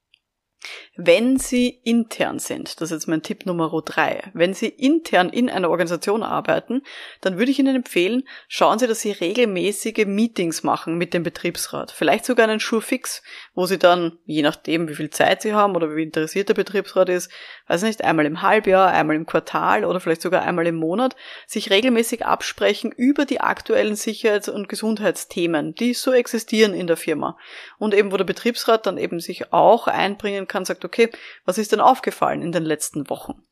Wenn 0.95 1.37
Sie 1.37 1.69
intern 1.69 2.37
sind, 2.37 2.79
das 2.81 2.91
ist 2.91 2.91
jetzt 2.91 3.07
mein 3.07 3.23
Tipp 3.23 3.45
Nummer 3.45 3.71
drei, 3.83 4.29
wenn 4.33 4.53
Sie 4.53 4.67
intern 4.67 5.29
in 5.29 5.49
einer 5.49 5.69
Organisation 5.69 6.21
arbeiten, 6.21 6.83
dann 7.21 7.39
würde 7.39 7.49
ich 7.49 7.57
Ihnen 7.57 7.75
empfehlen, 7.75 8.23
schauen 8.47 8.77
Sie, 8.77 8.85
dass 8.85 9.01
Sie 9.01 9.11
regelmäßige 9.11 10.05
Meetings 10.05 10.61
machen 10.61 10.97
mit 10.97 11.13
dem 11.13 11.23
Betriebsrat. 11.23 11.91
Vielleicht 11.91 12.25
sogar 12.25 12.47
einen 12.47 12.59
Schurfix, 12.59 13.23
wo 13.55 13.65
Sie 13.65 13.79
dann, 13.79 14.19
je 14.25 14.43
nachdem, 14.43 14.87
wie 14.89 14.95
viel 14.95 15.09
Zeit 15.09 15.41
Sie 15.41 15.53
haben 15.53 15.75
oder 15.75 15.95
wie 15.95 16.03
interessiert 16.03 16.49
der 16.49 16.53
Betriebsrat 16.53 17.09
ist, 17.09 17.31
weiß 17.67 17.81
nicht, 17.83 18.03
einmal 18.03 18.25
im 18.25 18.41
Halbjahr, 18.41 18.91
einmal 18.91 19.15
im 19.15 19.25
Quartal 19.25 19.85
oder 19.85 19.99
vielleicht 19.99 20.21
sogar 20.21 20.43
einmal 20.43 20.67
im 20.67 20.75
Monat, 20.75 21.15
sich 21.47 21.71
regelmäßig 21.71 22.25
absprechen 22.25 22.91
über 22.91 23.25
die 23.25 23.41
aktuellen 23.41 23.95
Sicherheits- 23.95 24.49
und 24.49 24.69
Gesundheitsthemen, 24.69 25.73
die 25.73 25.93
so 25.93 26.11
existieren 26.11 26.73
in 26.73 26.87
der 26.87 26.97
Firma. 26.97 27.37
Und 27.79 27.95
eben, 27.95 28.11
wo 28.11 28.17
der 28.17 28.25
Betriebsrat 28.25 28.85
dann 28.85 28.97
eben 28.97 29.19
sich 29.19 29.53
auch 29.53 29.87
einbringen 29.87 30.47
kann, 30.51 30.65
sagt, 30.65 30.86
okay, 30.86 31.10
was 31.46 31.58
ist 31.58 31.72
denn 31.72 31.79
aufgefallen 31.79 32.41
in 32.41 32.51
den 32.51 32.63
letzten 32.63 33.10
Wochen? 33.10 33.43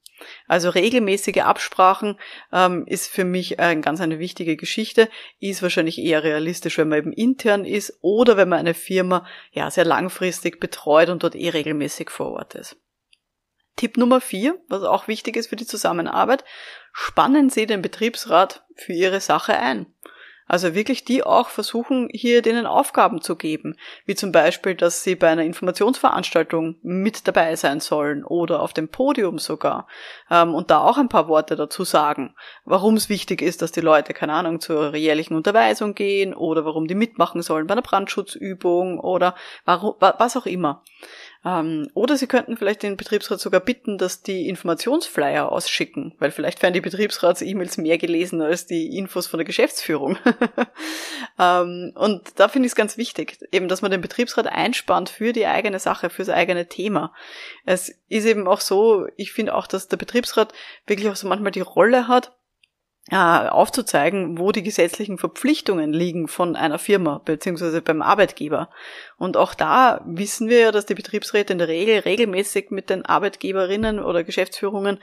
Also 0.48 0.70
regelmäßige 0.70 1.38
Absprachen 1.38 2.20
ähm, 2.52 2.86
ist 2.88 3.08
für 3.08 3.24
mich 3.24 3.58
äh, 3.60 3.76
ganz 3.78 4.02
eine 4.02 4.20
wichtige 4.20 4.58
Geschichte, 4.58 5.10
ist 5.40 5.62
wahrscheinlich 5.62 5.98
eher 5.98 6.24
realistisch, 6.24 6.78
wenn 6.78 6.90
man 6.90 7.00
eben 7.00 7.14
intern 7.14 7.66
ist 7.66 7.98
oder 8.02 8.38
wenn 8.38 8.50
man 8.50 8.60
eine 8.60 8.74
Firma 8.74 9.26
ja 9.52 9.72
sehr 9.72 9.86
langfristig 9.86 10.60
betreut 10.60 11.10
und 11.10 11.24
dort 11.24 11.36
eh 11.36 11.50
regelmäßig 11.50 12.10
vor 12.10 12.34
Ort 12.34 12.56
ist. 12.56 12.78
Tipp 13.76 13.96
Nummer 13.96 14.20
vier, 14.20 14.60
was 14.68 14.84
auch 14.84 15.08
wichtig 15.08 15.38
ist 15.38 15.48
für 15.48 15.56
die 15.56 15.66
Zusammenarbeit, 15.66 16.44
spannen 16.92 17.50
Sie 17.50 17.66
den 17.66 17.82
Betriebsrat 17.82 18.66
für 18.76 18.92
Ihre 18.92 19.22
Sache 19.22 19.58
ein. 19.58 19.86
Also 20.50 20.74
wirklich 20.74 21.06
die 21.06 21.24
auch 21.24 21.48
versuchen, 21.48 22.10
hier 22.12 22.42
denen 22.42 22.66
Aufgaben 22.66 23.22
zu 23.22 23.36
geben, 23.36 23.78
wie 24.06 24.16
zum 24.16 24.32
Beispiel, 24.32 24.74
dass 24.74 25.04
sie 25.04 25.16
bei 25.16 25.30
einer 25.30 25.44
Informationsveranstaltung 25.44 26.78
mit 26.82 27.28
dabei 27.28 27.56
sein 27.56 27.80
sollen 27.80 28.26
oder 28.26 28.64
auf 28.64 28.74
dem 28.74 28.90
Podium 28.90 29.38
sogar. 29.38 29.88
Ähm, 30.32 30.56
und 30.56 30.72
da 30.72 30.80
auch 30.80 30.98
ein 30.98 31.08
paar 31.08 31.28
Worte 31.28 31.56
dazu 31.56 31.84
sagen, 31.84 32.34
warum 32.66 32.96
es 32.96 33.10
wichtig 33.10 33.44
ist, 33.44 33.62
dass 33.62 33.72
die 33.72 33.82
Leute, 33.82 34.16
keine 34.16 34.34
Ahnung, 34.34 34.60
zur 34.60 34.96
jährlichen 34.96 35.36
Unterweisung 35.36 35.94
gehen 35.94 36.34
oder 36.34 36.66
warum 36.66 36.88
die 36.88 36.96
mitmachen 36.96 37.44
sollen 37.44 37.68
bei 37.68 37.74
einer 37.74 37.84
Brandschutzübung 37.84 39.00
oder 39.00 39.36
warum, 39.66 39.94
was 40.00 40.36
auch 40.36 40.48
immer. 40.48 40.84
Ähm, 41.46 41.90
oder 41.94 42.18
Sie 42.18 42.28
könnten 42.28 42.58
vielleicht 42.58 42.84
den 42.84 42.98
Betriebsrat 42.98 43.40
sogar 43.40 43.62
bitten, 43.62 43.98
dass 43.98 44.22
die 44.22 44.50
Informationsflyer 44.50 45.50
ausschicken, 45.50 46.14
weil 46.20 46.32
vielleicht 46.32 46.62
werden 46.62 46.74
die 46.74 46.82
Betriebsrats-E-Mails 46.82 47.78
mehr 47.78 47.98
gelesen 47.98 48.42
als 48.42 48.66
die 48.66 48.98
Infos 48.98 49.28
von 49.28 49.38
der 49.38 49.46
Geschäftsführung. 49.46 50.18
ähm, 51.40 51.94
und 51.96 52.22
da 52.36 52.50
finde 52.50 52.66
ich 52.66 52.72
es 52.72 52.76
ganz 52.76 52.98
wichtig, 52.98 53.40
eben, 53.52 53.70
dass 53.70 53.82
man 53.82 53.92
den 53.92 54.02
Betriebsrat 54.02 54.48
einspannt 54.48 55.10
für 55.10 55.32
die 55.32 55.46
eigene 55.46 55.80
Sache, 55.80 56.10
fürs 56.10 56.30
eigene 56.30 56.68
Thema. 56.68 57.14
Es 57.66 57.90
ist 58.10 58.26
eben 58.26 58.48
auch 58.48 58.60
so, 58.60 59.08
ich 59.16 59.32
finde 59.32 59.56
auch, 59.56 59.68
dass 59.68 59.88
der 59.88 59.98
Betriebsrat 59.98 60.54
wirklich 60.88 61.10
auch 61.10 61.16
so 61.16 61.28
manchmal 61.28 61.52
die 61.52 61.62
Rolle 61.62 62.10
hat, 62.10 62.34
aufzuzeigen, 63.12 64.38
wo 64.38 64.52
die 64.52 64.64
gesetzlichen 64.64 65.18
Verpflichtungen 65.18 65.94
liegen 65.94 66.28
von 66.28 66.56
einer 66.56 66.80
Firma 66.80 67.22
beziehungsweise 67.26 67.82
beim 67.82 68.02
Arbeitgeber. 68.02 68.70
Und 69.18 69.38
auch 69.38 69.54
da 69.54 70.02
wissen 70.06 70.50
wir 70.50 70.60
ja, 70.60 70.72
dass 70.72 70.86
die 70.86 70.96
Betriebsräte 70.96 71.54
in 71.54 71.60
der 71.60 71.68
Regel 71.68 72.00
regelmäßig 72.00 72.72
mit 72.72 72.90
den 72.90 73.06
Arbeitgeberinnen 73.06 74.00
oder 74.00 74.24
Geschäftsführungen 74.24 75.00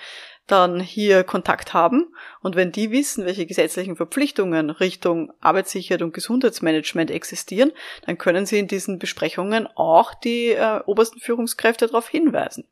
dann 0.47 0.79
hier 0.79 1.25
Kontakt 1.25 1.75
haben. 1.75 2.15
Und 2.41 2.55
wenn 2.55 2.73
die 2.73 2.91
wissen, 2.91 3.27
welche 3.27 3.47
gesetzlichen 3.47 3.97
Verpflichtungen 3.97 4.71
Richtung 4.71 5.33
Arbeitssicherheit 5.41 6.03
und 6.03 6.15
Gesundheitsmanagement 6.15 7.11
existieren, 7.11 7.73
dann 8.05 8.19
können 8.19 8.47
sie 8.47 8.59
in 8.59 8.69
diesen 8.69 8.99
Besprechungen 8.99 9.67
auch 9.75 10.15
die 10.15 10.51
äh, 10.51 10.81
obersten 10.87 11.19
Führungskräfte 11.19 11.87
darauf 11.87 12.09
hinweisen. 12.09 12.65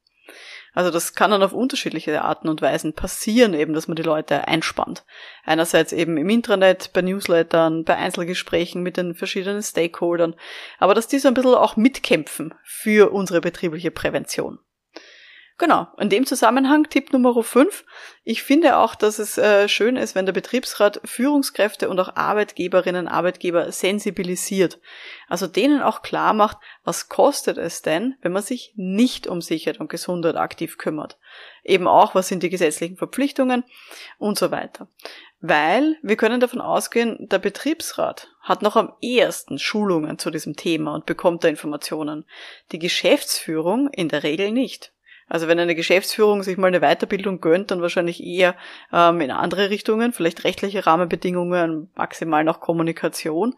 Also 0.75 0.90
das 0.90 1.14
kann 1.14 1.31
dann 1.31 1.43
auf 1.43 1.52
unterschiedliche 1.52 2.23
Arten 2.23 2.49
und 2.49 2.61
Weisen 2.61 2.93
passieren, 2.93 3.54
eben, 3.54 3.73
dass 3.73 3.88
man 3.88 3.97
die 3.97 4.02
Leute 4.02 4.49
einspannt. 4.49 5.04
Einerseits 5.45 5.93
eben 5.93 6.16
im 6.16 6.28
Intranet, 6.28 6.93
bei 6.93 7.00
Newslettern, 7.00 7.85
bei 7.85 7.97
Einzelgesprächen 7.97 8.83
mit 8.83 8.97
den 8.97 9.14
verschiedenen 9.14 9.62
Stakeholdern, 9.62 10.35
aber 10.78 10.95
dass 10.95 11.09
die 11.09 11.21
so 11.21 11.28
ein 11.28 11.35
bisschen 11.35 11.54
auch 11.54 11.76
mitkämpfen 11.76 12.54
für 12.64 13.12
unsere 13.12 13.40
betriebliche 13.40 13.93
Prävention. 13.93 14.59
Genau, 15.56 15.87
in 15.99 16.08
dem 16.08 16.26
Zusammenhang 16.26 16.88
Tipp 16.90 17.12
Nummer 17.12 17.40
5. 17.40 17.84
Ich 18.25 18.42
finde 18.42 18.76
auch, 18.76 18.96
dass 18.96 19.20
es 19.20 19.38
äh, 19.38 19.68
schön 19.68 19.94
ist, 19.94 20.16
wenn 20.16 20.26
der 20.26 20.32
Betriebsrat 20.32 21.00
Führungskräfte 21.04 21.88
und 21.88 22.00
auch 22.00 22.16
Arbeitgeberinnen, 22.16 23.06
Arbeitgeber 23.06 23.70
sensibilisiert. 23.70 24.80
Also 25.28 25.46
denen 25.46 25.80
auch 25.80 26.02
klar 26.02 26.32
macht, 26.32 26.56
was 26.82 27.08
kostet 27.08 27.56
es 27.56 27.82
denn, 27.82 28.16
wenn 28.20 28.32
man 28.32 28.42
sich 28.42 28.73
nicht 28.75 29.28
um 29.28 29.40
Sicherheit 29.40 29.78
und 29.78 29.88
Gesundheit 29.88 30.34
aktiv 30.34 30.76
kümmert. 30.76 31.18
Eben 31.62 31.87
auch, 31.87 32.16
was 32.16 32.26
sind 32.26 32.42
die 32.42 32.50
gesetzlichen 32.50 32.96
Verpflichtungen 32.96 33.62
und 34.18 34.37
so 34.37 34.50
weiter. 34.50 34.88
Weil 35.40 35.99
wir 36.02 36.16
können 36.16 36.40
davon 36.40 36.62
ausgehen, 36.62 37.28
der 37.28 37.38
Betriebsrat 37.38 38.34
hat 38.40 38.62
noch 38.62 38.75
am 38.75 38.94
ehesten 39.00 39.61
Schulungen 39.61 40.18
zu 40.18 40.30
diesem 40.30 40.56
Thema 40.56 40.94
und 40.94 41.06
bekommt 41.06 41.44
da 41.44 41.49
Informationen. 41.49 42.25
Die 42.73 42.80
Geschäftsführung 42.80 43.88
in 43.90 44.08
der 44.08 44.25
Regel 44.25 44.50
nicht. 44.50 44.93
Also 45.28 45.49
wenn 45.49 45.59
eine 45.59 45.75
Geschäftsführung 45.75 46.43
sich 46.43 46.59
mal 46.59 46.66
eine 46.66 46.81
Weiterbildung 46.81 47.40
gönnt, 47.40 47.71
dann 47.71 47.81
wahrscheinlich 47.81 48.23
eher 48.23 48.54
ähm, 48.93 49.21
in 49.21 49.31
andere 49.31 49.71
Richtungen, 49.71 50.12
vielleicht 50.12 50.45
rechtliche 50.45 50.87
Rahmenbedingungen, 50.87 51.90
maximal 51.95 52.45
noch 52.45 52.61
Kommunikation. 52.61 53.57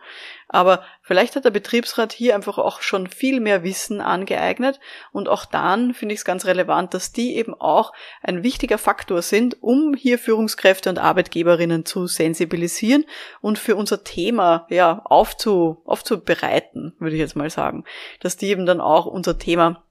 Aber 0.49 0.85
vielleicht 1.03 1.35
hat 1.35 1.45
der 1.45 1.51
Betriebsrat 1.51 2.13
hier 2.13 2.37
einfach 2.37 2.59
auch 2.59 2.81
schon 2.81 3.09
viel 3.09 3.41
mehr 3.41 3.65
Wissen 3.65 4.01
angeeignet 4.01 4.79
und 5.11 5.29
auch 5.29 5.45
dann 5.45 5.93
finde 5.93 6.15
ich 6.15 6.21
es 6.21 6.25
ganz 6.25 6.47
relevant, 6.47 6.95
dass 6.95 7.11
die 7.11 7.37
eben 7.37 7.55
auch 7.55 7.93
ein 8.23 8.45
wichtiger 8.45 8.79
Faktor 8.79 9.23
sind, 9.23 9.61
um 9.61 9.95
hier 9.95 10.21
Führungskräfte 10.21 10.89
und 10.89 10.99
Arbeitgeberinnen 10.99 11.85
zu 11.85 12.07
sensibilisieren 12.07 13.05
und 13.41 13.59
für 13.59 13.75
unser 13.75 14.05
Thema 14.05 14.67
ja 14.71 15.03
aufzu, 15.05 15.83
aufzubereiten, 15.85 16.95
würde 17.01 17.17
ich 17.17 17.21
jetzt 17.21 17.37
mal 17.37 17.51
sagen, 17.51 17.85
dass 18.21 18.37
die 18.37 18.47
eben 18.47 18.67
dann 18.67 18.81
auch 18.81 19.07
unser 19.07 19.39
Thema 19.39 19.83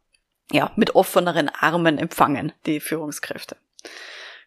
ja, 0.52 0.72
mit 0.76 0.96
offeneren 0.96 1.50
Armen 1.50 1.98
empfangen, 1.98 2.52
die 2.66 2.80
Führungskräfte. 2.80 3.58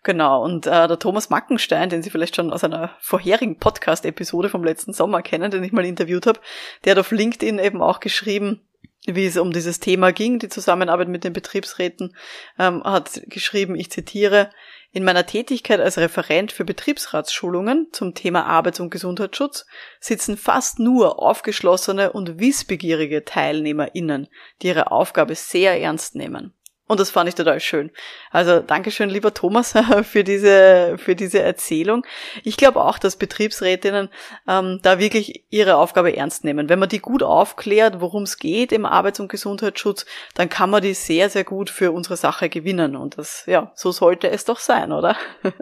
Genau, 0.04 0.42
und 0.44 0.66
äh, 0.66 0.86
der 0.86 0.98
Thomas 0.98 1.28
Mackenstein, 1.28 1.90
den 1.90 2.02
Sie 2.02 2.10
vielleicht 2.10 2.36
schon 2.36 2.52
aus 2.52 2.64
einer 2.64 2.96
vorherigen 3.00 3.58
Podcast-Episode 3.58 4.48
vom 4.48 4.62
letzten 4.62 4.92
Sommer 4.92 5.22
kennen, 5.22 5.50
den 5.50 5.64
ich 5.64 5.72
mal 5.72 5.84
interviewt 5.84 6.26
habe, 6.26 6.40
der 6.84 6.92
hat 6.92 6.98
auf 6.98 7.10
LinkedIn 7.10 7.58
eben 7.58 7.82
auch 7.82 8.00
geschrieben, 8.00 8.62
wie 9.06 9.26
es 9.26 9.36
um 9.36 9.52
dieses 9.52 9.80
Thema 9.80 10.12
ging, 10.12 10.38
die 10.38 10.48
Zusammenarbeit 10.48 11.08
mit 11.08 11.24
den 11.24 11.32
Betriebsräten, 11.32 12.16
ähm, 12.58 12.84
hat 12.84 13.22
geschrieben, 13.26 13.74
ich 13.74 13.90
zitiere, 13.90 14.50
in 14.90 15.04
meiner 15.04 15.26
Tätigkeit 15.26 15.80
als 15.80 15.98
Referent 15.98 16.50
für 16.50 16.64
Betriebsratsschulungen 16.64 17.88
zum 17.92 18.14
Thema 18.14 18.46
Arbeits- 18.46 18.80
und 18.80 18.90
Gesundheitsschutz 18.90 19.66
sitzen 20.00 20.38
fast 20.38 20.78
nur 20.78 21.22
aufgeschlossene 21.22 22.12
und 22.12 22.40
wissbegierige 22.40 23.24
TeilnehmerInnen, 23.24 24.28
die 24.62 24.68
ihre 24.68 24.90
Aufgabe 24.90 25.34
sehr 25.34 25.78
ernst 25.78 26.14
nehmen. 26.14 26.54
Und 26.88 26.98
das 26.98 27.10
fand 27.10 27.28
ich 27.28 27.34
total 27.34 27.60
schön. 27.60 27.90
Also 28.30 28.60
Dankeschön, 28.60 29.10
lieber 29.10 29.34
Thomas, 29.34 29.74
für 30.02 30.24
diese, 30.24 30.96
für 30.98 31.14
diese 31.14 31.40
Erzählung. 31.40 32.04
Ich 32.44 32.56
glaube 32.56 32.82
auch, 32.82 32.98
dass 32.98 33.16
Betriebsrätinnen 33.16 34.08
ähm, 34.48 34.80
da 34.82 34.98
wirklich 34.98 35.44
ihre 35.50 35.76
Aufgabe 35.76 36.16
ernst 36.16 36.44
nehmen. 36.44 36.70
Wenn 36.70 36.78
man 36.78 36.88
die 36.88 36.98
gut 36.98 37.22
aufklärt, 37.22 38.00
worum 38.00 38.22
es 38.22 38.38
geht 38.38 38.72
im 38.72 38.86
Arbeits- 38.86 39.20
und 39.20 39.28
Gesundheitsschutz, 39.28 40.06
dann 40.34 40.48
kann 40.48 40.70
man 40.70 40.82
die 40.82 40.94
sehr, 40.94 41.28
sehr 41.28 41.44
gut 41.44 41.68
für 41.68 41.92
unsere 41.92 42.16
Sache 42.16 42.48
gewinnen. 42.48 42.96
Und 42.96 43.18
das, 43.18 43.44
ja, 43.46 43.70
so 43.74 43.92
sollte 43.92 44.30
es 44.30 44.46
doch 44.46 44.58
sein, 44.58 44.90
oder? 44.90 45.16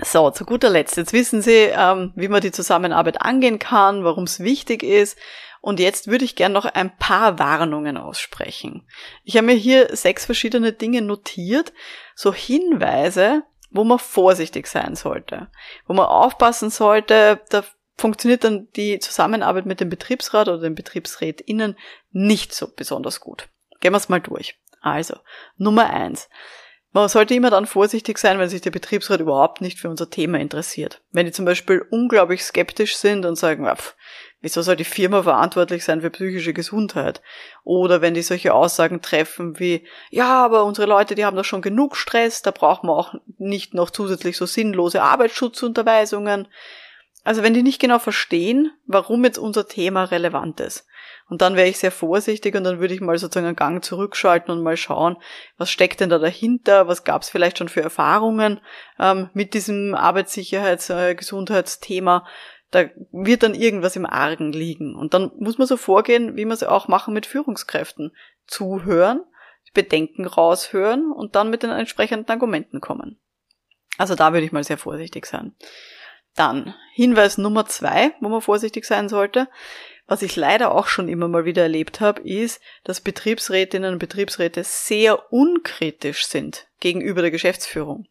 So, 0.00 0.30
zu 0.30 0.44
guter 0.44 0.70
Letzt, 0.70 0.96
jetzt 0.96 1.12
wissen 1.12 1.42
Sie, 1.42 1.70
ähm, 1.72 2.12
wie 2.14 2.28
man 2.28 2.40
die 2.40 2.52
Zusammenarbeit 2.52 3.20
angehen 3.20 3.58
kann, 3.58 4.04
warum 4.04 4.24
es 4.24 4.38
wichtig 4.38 4.84
ist. 4.84 5.18
Und 5.60 5.80
jetzt 5.80 6.06
würde 6.06 6.24
ich 6.24 6.36
gern 6.36 6.52
noch 6.52 6.64
ein 6.64 6.96
paar 6.96 7.38
Warnungen 7.38 7.96
aussprechen. 7.96 8.86
Ich 9.24 9.36
habe 9.36 9.46
mir 9.46 9.54
hier 9.54 9.94
sechs 9.96 10.24
verschiedene 10.24 10.72
Dinge 10.72 11.02
notiert, 11.02 11.72
so 12.14 12.32
Hinweise, 12.32 13.42
wo 13.70 13.84
man 13.84 13.98
vorsichtig 13.98 14.66
sein 14.66 14.94
sollte, 14.96 15.48
wo 15.86 15.94
man 15.94 16.06
aufpassen 16.06 16.70
sollte, 16.70 17.40
da 17.50 17.64
funktioniert 17.96 18.44
dann 18.44 18.68
die 18.76 18.98
Zusammenarbeit 19.00 19.66
mit 19.66 19.80
dem 19.80 19.90
Betriebsrat 19.90 20.48
oder 20.48 20.60
den 20.60 20.74
BetriebsrätInnen 20.74 21.76
nicht 22.10 22.54
so 22.54 22.68
besonders 22.74 23.20
gut. 23.20 23.48
Gehen 23.80 23.92
wir 23.92 23.98
es 23.98 24.08
mal 24.08 24.20
durch. 24.20 24.58
Also, 24.80 25.16
Nummer 25.56 25.90
eins. 25.90 26.28
Man 26.98 27.08
sollte 27.08 27.32
immer 27.32 27.50
dann 27.50 27.66
vorsichtig 27.66 28.18
sein, 28.18 28.40
wenn 28.40 28.48
sich 28.48 28.60
der 28.60 28.72
Betriebsrat 28.72 29.20
überhaupt 29.20 29.60
nicht 29.60 29.78
für 29.78 29.88
unser 29.88 30.10
Thema 30.10 30.40
interessiert. 30.40 31.00
Wenn 31.12 31.26
die 31.26 31.32
zum 31.32 31.44
Beispiel 31.44 31.86
unglaublich 31.90 32.42
skeptisch 32.42 32.96
sind 32.96 33.24
und 33.24 33.36
sagen, 33.36 33.66
pff, 33.72 33.94
wieso 34.40 34.62
soll 34.62 34.74
die 34.74 34.82
Firma 34.82 35.22
verantwortlich 35.22 35.84
sein 35.84 36.00
für 36.00 36.10
psychische 36.10 36.52
Gesundheit? 36.52 37.22
Oder 37.62 38.00
wenn 38.00 38.14
die 38.14 38.22
solche 38.22 38.52
Aussagen 38.52 39.00
treffen 39.00 39.60
wie, 39.60 39.86
ja, 40.10 40.44
aber 40.44 40.64
unsere 40.64 40.88
Leute, 40.88 41.14
die 41.14 41.24
haben 41.24 41.36
doch 41.36 41.44
schon 41.44 41.62
genug 41.62 41.96
Stress, 41.96 42.42
da 42.42 42.50
brauchen 42.50 42.88
wir 42.88 42.96
auch 42.96 43.14
nicht 43.38 43.74
noch 43.74 43.90
zusätzlich 43.90 44.36
so 44.36 44.46
sinnlose 44.46 45.00
Arbeitsschutzunterweisungen. 45.00 46.48
Also 47.22 47.44
wenn 47.44 47.54
die 47.54 47.62
nicht 47.62 47.80
genau 47.80 48.00
verstehen, 48.00 48.72
warum 48.86 49.22
jetzt 49.22 49.38
unser 49.38 49.68
Thema 49.68 50.02
relevant 50.02 50.58
ist. 50.58 50.84
Und 51.28 51.42
dann 51.42 51.56
wäre 51.56 51.68
ich 51.68 51.78
sehr 51.78 51.90
vorsichtig 51.90 52.54
und 52.54 52.64
dann 52.64 52.80
würde 52.80 52.94
ich 52.94 53.00
mal 53.00 53.18
sozusagen 53.18 53.46
einen 53.46 53.56
Gang 53.56 53.84
zurückschalten 53.84 54.50
und 54.52 54.62
mal 54.62 54.76
schauen, 54.76 55.16
was 55.58 55.70
steckt 55.70 56.00
denn 56.00 56.08
da 56.08 56.18
dahinter, 56.18 56.88
was 56.88 57.04
gab 57.04 57.22
es 57.22 57.28
vielleicht 57.28 57.58
schon 57.58 57.68
für 57.68 57.82
Erfahrungen 57.82 58.60
ähm, 58.98 59.28
mit 59.34 59.54
diesem 59.54 59.94
Arbeitssicherheits-, 59.94 60.90
äh. 60.90 62.20
Da 62.70 62.84
wird 63.12 63.42
dann 63.42 63.54
irgendwas 63.54 63.96
im 63.96 64.06
Argen 64.06 64.52
liegen. 64.52 64.94
Und 64.94 65.14
dann 65.14 65.30
muss 65.38 65.58
man 65.58 65.66
so 65.66 65.76
vorgehen, 65.76 66.36
wie 66.36 66.44
wir 66.44 66.52
es 66.52 66.62
auch 66.62 66.88
machen 66.88 67.14
mit 67.14 67.26
Führungskräften. 67.26 68.14
Zuhören, 68.46 69.22
Bedenken 69.78 70.26
raushören 70.26 71.12
und 71.12 71.36
dann 71.36 71.50
mit 71.50 71.62
den 71.62 71.70
entsprechenden 71.70 72.28
Argumenten 72.28 72.80
kommen. 72.80 73.20
Also 73.96 74.14
da 74.14 74.32
würde 74.32 74.44
ich 74.44 74.52
mal 74.52 74.64
sehr 74.64 74.78
vorsichtig 74.78 75.24
sein. 75.26 75.54
Dann 76.34 76.74
Hinweis 76.94 77.38
Nummer 77.38 77.66
zwei, 77.66 78.12
wo 78.20 78.28
man 78.28 78.40
vorsichtig 78.40 78.84
sein 78.84 79.08
sollte. 79.08 79.48
Was 80.08 80.22
ich 80.22 80.36
leider 80.36 80.74
auch 80.74 80.86
schon 80.86 81.06
immer 81.06 81.28
mal 81.28 81.44
wieder 81.44 81.62
erlebt 81.62 82.00
habe, 82.00 82.22
ist, 82.22 82.62
dass 82.82 83.02
Betriebsrätinnen 83.02 83.92
und 83.92 83.98
Betriebsräte 83.98 84.64
sehr 84.64 85.30
unkritisch 85.30 86.26
sind 86.26 86.66
gegenüber 86.80 87.20
der 87.20 87.30
Geschäftsführung. 87.30 88.06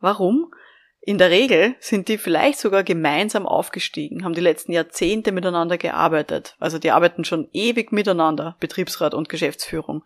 Warum? 0.00 0.54
In 1.02 1.18
der 1.18 1.28
Regel 1.28 1.74
sind 1.80 2.08
die 2.08 2.16
vielleicht 2.16 2.58
sogar 2.58 2.82
gemeinsam 2.82 3.46
aufgestiegen, 3.46 4.24
haben 4.24 4.32
die 4.32 4.40
letzten 4.40 4.72
Jahrzehnte 4.72 5.32
miteinander 5.32 5.76
gearbeitet. 5.76 6.56
Also 6.60 6.78
die 6.78 6.92
arbeiten 6.92 7.26
schon 7.26 7.50
ewig 7.52 7.92
miteinander, 7.92 8.56
Betriebsrat 8.58 9.12
und 9.12 9.28
Geschäftsführung. 9.28 10.02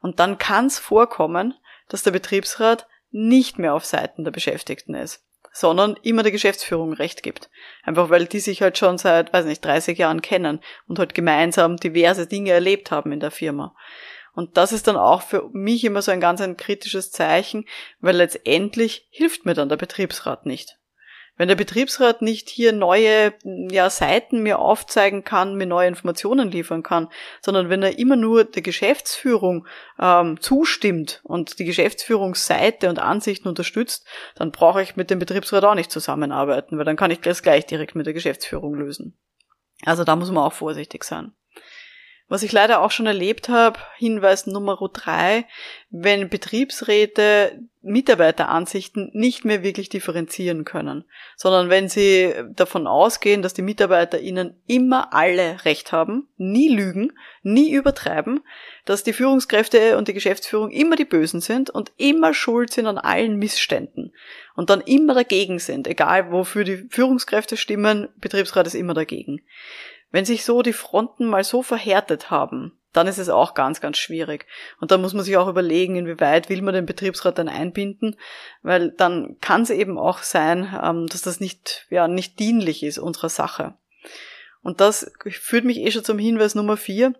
Und 0.00 0.20
dann 0.20 0.38
kann 0.38 0.66
es 0.66 0.78
vorkommen, 0.78 1.54
dass 1.88 2.04
der 2.04 2.12
Betriebsrat 2.12 2.86
nicht 3.10 3.58
mehr 3.58 3.74
auf 3.74 3.84
Seiten 3.84 4.22
der 4.22 4.30
Beschäftigten 4.30 4.94
ist 4.94 5.24
sondern 5.52 5.96
immer 6.02 6.22
der 6.22 6.32
Geschäftsführung 6.32 6.92
Recht 6.92 7.22
gibt. 7.22 7.50
Einfach 7.82 8.10
weil 8.10 8.26
die 8.26 8.40
sich 8.40 8.62
halt 8.62 8.78
schon 8.78 8.98
seit, 8.98 9.32
weiß 9.32 9.46
nicht, 9.46 9.64
30 9.64 9.98
Jahren 9.98 10.22
kennen 10.22 10.60
und 10.86 10.98
halt 10.98 11.14
gemeinsam 11.14 11.76
diverse 11.76 12.26
Dinge 12.26 12.50
erlebt 12.50 12.90
haben 12.90 13.12
in 13.12 13.20
der 13.20 13.30
Firma. 13.30 13.74
Und 14.34 14.56
das 14.56 14.72
ist 14.72 14.86
dann 14.86 14.96
auch 14.96 15.22
für 15.22 15.48
mich 15.52 15.84
immer 15.84 16.00
so 16.00 16.12
ein 16.12 16.20
ganz 16.20 16.40
ein 16.40 16.56
kritisches 16.56 17.10
Zeichen, 17.10 17.64
weil 18.00 18.16
letztendlich 18.16 19.08
hilft 19.10 19.44
mir 19.44 19.54
dann 19.54 19.68
der 19.68 19.76
Betriebsrat 19.76 20.46
nicht. 20.46 20.77
Wenn 21.38 21.48
der 21.48 21.54
Betriebsrat 21.54 22.20
nicht 22.20 22.50
hier 22.50 22.72
neue 22.72 23.32
ja, 23.70 23.88
Seiten 23.88 24.42
mir 24.42 24.58
aufzeigen 24.58 25.22
kann, 25.22 25.54
mir 25.54 25.66
neue 25.66 25.86
Informationen 25.86 26.50
liefern 26.50 26.82
kann, 26.82 27.08
sondern 27.40 27.70
wenn 27.70 27.82
er 27.82 27.98
immer 27.98 28.16
nur 28.16 28.44
der 28.44 28.62
Geschäftsführung 28.62 29.66
ähm, 30.00 30.40
zustimmt 30.40 31.20
und 31.22 31.60
die 31.60 31.64
Geschäftsführungsseite 31.64 32.88
und 32.88 32.98
Ansichten 32.98 33.48
unterstützt, 33.48 34.04
dann 34.34 34.50
brauche 34.50 34.82
ich 34.82 34.96
mit 34.96 35.10
dem 35.10 35.20
Betriebsrat 35.20 35.64
auch 35.64 35.76
nicht 35.76 35.92
zusammenarbeiten, 35.92 36.76
weil 36.76 36.84
dann 36.84 36.96
kann 36.96 37.12
ich 37.12 37.20
das 37.20 37.42
gleich 37.42 37.64
direkt 37.66 37.94
mit 37.94 38.06
der 38.06 38.14
Geschäftsführung 38.14 38.74
lösen. 38.74 39.16
Also 39.84 40.02
da 40.02 40.16
muss 40.16 40.32
man 40.32 40.42
auch 40.42 40.52
vorsichtig 40.52 41.04
sein. 41.04 41.32
Was 42.28 42.42
ich 42.42 42.52
leider 42.52 42.82
auch 42.82 42.90
schon 42.90 43.06
erlebt 43.06 43.48
habe, 43.48 43.78
Hinweis 43.96 44.46
Nummer 44.46 44.76
drei, 44.92 45.46
wenn 45.90 46.28
Betriebsräte 46.28 47.58
Mitarbeiteransichten 47.80 49.10
nicht 49.14 49.44
mehr 49.44 49.62
wirklich 49.62 49.88
differenzieren 49.88 50.64
können, 50.64 51.04
sondern 51.36 51.70
wenn 51.70 51.88
sie 51.88 52.34
davon 52.50 52.86
ausgehen, 52.86 53.40
dass 53.40 53.54
die 53.54 53.62
Mitarbeiter 53.62 54.20
ihnen 54.20 54.60
immer 54.66 55.14
alle 55.14 55.64
Recht 55.64 55.90
haben, 55.92 56.28
nie 56.36 56.68
lügen, 56.68 57.12
nie 57.42 57.70
übertreiben, 57.72 58.40
dass 58.84 59.04
die 59.04 59.12
Führungskräfte 59.12 59.96
und 59.96 60.08
die 60.08 60.12
Geschäftsführung 60.12 60.70
immer 60.70 60.96
die 60.96 61.04
Bösen 61.06 61.40
sind 61.40 61.70
und 61.70 61.92
immer 61.96 62.34
schuld 62.34 62.72
sind 62.72 62.86
an 62.86 62.98
allen 62.98 63.36
Missständen 63.36 64.12
und 64.54 64.70
dann 64.70 64.80
immer 64.82 65.14
dagegen 65.14 65.58
sind, 65.58 65.86
egal 65.86 66.30
wofür 66.30 66.64
die 66.64 66.88
Führungskräfte 66.90 67.56
stimmen, 67.56 68.08
Betriebsrat 68.16 68.66
ist 68.66 68.74
immer 68.74 68.94
dagegen. 68.94 69.40
Wenn 70.10 70.24
sich 70.24 70.44
so 70.44 70.62
die 70.62 70.72
Fronten 70.72 71.26
mal 71.26 71.44
so 71.44 71.62
verhärtet 71.62 72.30
haben, 72.30 72.78
dann 72.92 73.06
ist 73.06 73.18
es 73.18 73.28
auch 73.28 73.54
ganz, 73.54 73.80
ganz 73.80 73.98
schwierig. 73.98 74.46
Und 74.80 74.90
da 74.90 74.98
muss 74.98 75.12
man 75.14 75.24
sich 75.24 75.36
auch 75.36 75.48
überlegen, 75.48 75.96
inwieweit 75.96 76.48
will 76.48 76.62
man 76.62 76.74
den 76.74 76.86
Betriebsrat 76.86 77.38
dann 77.38 77.48
einbinden, 77.48 78.16
weil 78.62 78.90
dann 78.90 79.36
kann 79.40 79.62
es 79.62 79.70
eben 79.70 79.98
auch 79.98 80.22
sein, 80.22 80.74
ähm, 80.82 81.06
dass 81.06 81.22
das 81.22 81.40
nicht, 81.40 81.86
ja, 81.90 82.08
nicht 82.08 82.38
dienlich 82.38 82.82
ist 82.82 82.98
unserer 82.98 83.28
Sache. 83.28 83.74
Und 84.62 84.80
das 84.80 85.10
führt 85.30 85.64
mich 85.64 85.78
eh 85.78 85.90
schon 85.90 86.04
zum 86.04 86.18
Hinweis 86.18 86.54
Nummer 86.54 86.76
vier. 86.76 87.14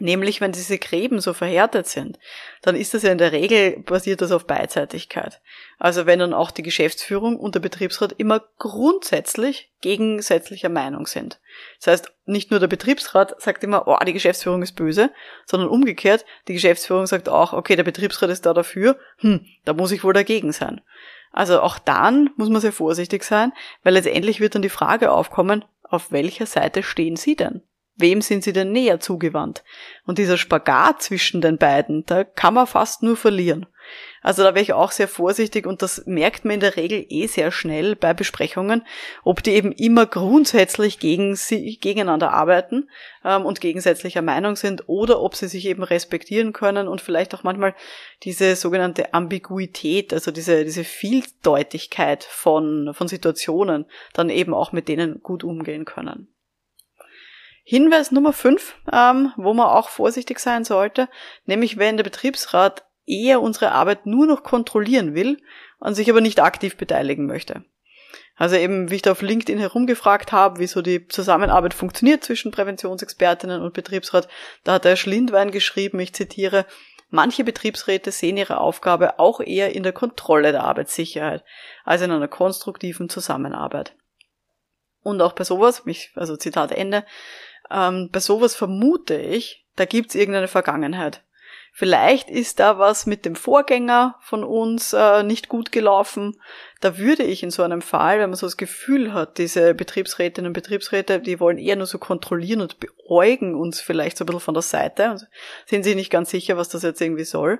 Nämlich, 0.00 0.40
wenn 0.40 0.50
diese 0.50 0.78
Gräben 0.78 1.20
so 1.20 1.34
verhärtet 1.34 1.86
sind, 1.86 2.18
dann 2.62 2.74
ist 2.74 2.94
das 2.94 3.04
ja 3.04 3.12
in 3.12 3.18
der 3.18 3.30
Regel 3.30 3.78
basiert 3.78 4.22
das 4.22 4.32
auf 4.32 4.44
Beidseitigkeit. 4.44 5.40
Also 5.78 6.04
wenn 6.04 6.18
dann 6.18 6.34
auch 6.34 6.50
die 6.50 6.64
Geschäftsführung 6.64 7.38
und 7.38 7.54
der 7.54 7.60
Betriebsrat 7.60 8.12
immer 8.18 8.42
grundsätzlich 8.58 9.70
gegensätzlicher 9.82 10.68
Meinung 10.68 11.06
sind. 11.06 11.38
Das 11.78 11.92
heißt, 11.92 12.12
nicht 12.26 12.50
nur 12.50 12.58
der 12.58 12.66
Betriebsrat 12.66 13.40
sagt 13.40 13.62
immer, 13.62 13.86
oh, 13.86 13.96
die 14.04 14.12
Geschäftsführung 14.12 14.62
ist 14.62 14.74
böse, 14.74 15.10
sondern 15.46 15.68
umgekehrt, 15.68 16.24
die 16.48 16.54
Geschäftsführung 16.54 17.06
sagt 17.06 17.28
auch, 17.28 17.52
okay, 17.52 17.76
der 17.76 17.84
Betriebsrat 17.84 18.30
ist 18.30 18.46
da 18.46 18.52
dafür, 18.52 18.98
hm, 19.18 19.46
da 19.64 19.74
muss 19.74 19.92
ich 19.92 20.02
wohl 20.02 20.12
dagegen 20.12 20.52
sein. 20.52 20.80
Also 21.30 21.60
auch 21.60 21.78
dann 21.78 22.30
muss 22.36 22.48
man 22.48 22.60
sehr 22.60 22.72
vorsichtig 22.72 23.22
sein, 23.22 23.52
weil 23.84 23.94
letztendlich 23.94 24.40
wird 24.40 24.56
dann 24.56 24.62
die 24.62 24.68
Frage 24.68 25.12
aufkommen, 25.12 25.64
auf 25.82 26.10
welcher 26.10 26.46
Seite 26.46 26.82
stehen 26.82 27.14
Sie 27.16 27.36
denn? 27.36 27.62
Wem 27.96 28.22
sind 28.22 28.42
sie 28.42 28.52
denn 28.52 28.72
näher 28.72 28.98
zugewandt? 29.00 29.62
Und 30.04 30.18
dieser 30.18 30.36
Spagat 30.36 31.02
zwischen 31.02 31.40
den 31.40 31.58
beiden, 31.58 32.04
da 32.06 32.24
kann 32.24 32.54
man 32.54 32.66
fast 32.66 33.02
nur 33.02 33.16
verlieren. 33.16 33.66
Also 34.22 34.42
da 34.42 34.54
wäre 34.54 34.62
ich 34.62 34.72
auch 34.72 34.90
sehr 34.90 35.08
vorsichtig 35.08 35.66
und 35.66 35.82
das 35.82 36.06
merkt 36.06 36.44
man 36.44 36.54
in 36.54 36.60
der 36.60 36.76
Regel 36.76 37.04
eh 37.08 37.26
sehr 37.26 37.52
schnell 37.52 37.94
bei 37.94 38.14
Besprechungen, 38.14 38.82
ob 39.22 39.42
die 39.42 39.50
eben 39.50 39.70
immer 39.70 40.06
grundsätzlich 40.06 40.98
gegen 40.98 41.36
sie, 41.36 41.76
gegeneinander 41.76 42.32
arbeiten 42.32 42.88
ähm, 43.24 43.44
und 43.44 43.60
gegensätzlicher 43.60 44.22
Meinung 44.22 44.56
sind 44.56 44.84
oder 44.88 45.20
ob 45.20 45.34
sie 45.36 45.48
sich 45.48 45.66
eben 45.66 45.82
respektieren 45.82 46.54
können 46.54 46.88
und 46.88 47.02
vielleicht 47.02 47.34
auch 47.34 47.42
manchmal 47.42 47.74
diese 48.22 48.56
sogenannte 48.56 49.12
Ambiguität, 49.12 50.14
also 50.14 50.30
diese, 50.30 50.64
diese 50.64 50.84
Vieldeutigkeit 50.84 52.24
von, 52.24 52.92
von 52.94 53.08
Situationen 53.08 53.84
dann 54.14 54.30
eben 54.30 54.54
auch 54.54 54.72
mit 54.72 54.88
denen 54.88 55.22
gut 55.22 55.44
umgehen 55.44 55.84
können. 55.84 56.33
Hinweis 57.66 58.12
Nummer 58.12 58.34
5, 58.34 58.76
ähm, 58.92 59.32
wo 59.36 59.54
man 59.54 59.66
auch 59.66 59.88
vorsichtig 59.88 60.38
sein 60.38 60.64
sollte, 60.64 61.08
nämlich 61.46 61.78
wenn 61.78 61.96
der 61.96 62.04
Betriebsrat 62.04 62.84
eher 63.06 63.40
unsere 63.40 63.72
Arbeit 63.72 64.04
nur 64.04 64.26
noch 64.26 64.42
kontrollieren 64.42 65.14
will 65.14 65.40
und 65.78 65.94
sich 65.94 66.10
aber 66.10 66.20
nicht 66.20 66.40
aktiv 66.40 66.76
beteiligen 66.76 67.26
möchte. 67.26 67.64
Also 68.36 68.56
eben, 68.56 68.90
wie 68.90 68.96
ich 68.96 69.02
da 69.02 69.12
auf 69.12 69.22
LinkedIn 69.22 69.58
herumgefragt 69.58 70.30
habe, 70.32 70.58
wie 70.58 70.66
so 70.66 70.82
die 70.82 71.06
Zusammenarbeit 71.08 71.72
funktioniert 71.72 72.22
zwischen 72.22 72.50
Präventionsexpertinnen 72.50 73.62
und 73.62 73.74
Betriebsrat, 73.74 74.28
da 74.64 74.74
hat 74.74 74.84
der 74.84 74.96
Schlindwein 74.96 75.50
geschrieben, 75.50 76.00
ich 76.00 76.14
zitiere, 76.14 76.66
manche 77.10 77.44
Betriebsräte 77.44 78.10
sehen 78.10 78.36
ihre 78.36 78.58
Aufgabe 78.58 79.18
auch 79.18 79.40
eher 79.40 79.74
in 79.74 79.84
der 79.84 79.92
Kontrolle 79.92 80.52
der 80.52 80.64
Arbeitssicherheit 80.64 81.44
als 81.84 82.02
in 82.02 82.10
einer 82.10 82.28
konstruktiven 82.28 83.08
Zusammenarbeit. 83.08 83.94
Und 85.02 85.20
auch 85.20 85.32
bei 85.32 85.44
sowas, 85.44 85.84
also 86.14 86.36
Zitat 86.36 86.72
Ende, 86.72 87.04
ähm, 87.70 88.10
bei 88.12 88.20
sowas 88.20 88.54
vermute 88.54 89.16
ich, 89.16 89.64
da 89.76 89.84
gibt's 89.84 90.14
irgendeine 90.14 90.48
Vergangenheit. 90.48 91.22
Vielleicht 91.76 92.30
ist 92.30 92.60
da 92.60 92.78
was 92.78 93.04
mit 93.04 93.24
dem 93.24 93.34
Vorgänger 93.34 94.14
von 94.20 94.44
uns 94.44 94.92
äh, 94.92 95.24
nicht 95.24 95.48
gut 95.48 95.72
gelaufen. 95.72 96.36
Da 96.80 96.98
würde 96.98 97.24
ich 97.24 97.42
in 97.42 97.50
so 97.50 97.64
einem 97.64 97.82
Fall, 97.82 98.20
wenn 98.20 98.30
man 98.30 98.36
so 98.36 98.46
das 98.46 98.56
Gefühl 98.56 99.12
hat, 99.12 99.38
diese 99.38 99.74
Betriebsrätinnen 99.74 100.50
und 100.50 100.52
Betriebsräte, 100.52 101.18
die 101.18 101.40
wollen 101.40 101.58
eher 101.58 101.74
nur 101.74 101.88
so 101.88 101.98
kontrollieren 101.98 102.60
und 102.60 102.78
beäugen 102.78 103.56
uns 103.56 103.80
vielleicht 103.80 104.16
so 104.16 104.22
ein 104.22 104.26
bisschen 104.26 104.38
von 104.40 104.54
der 104.54 104.62
Seite 104.62 105.10
und 105.10 105.26
sind 105.66 105.82
sich 105.82 105.96
nicht 105.96 106.12
ganz 106.12 106.30
sicher, 106.30 106.56
was 106.56 106.68
das 106.68 106.84
jetzt 106.84 107.00
irgendwie 107.00 107.24
soll. 107.24 107.58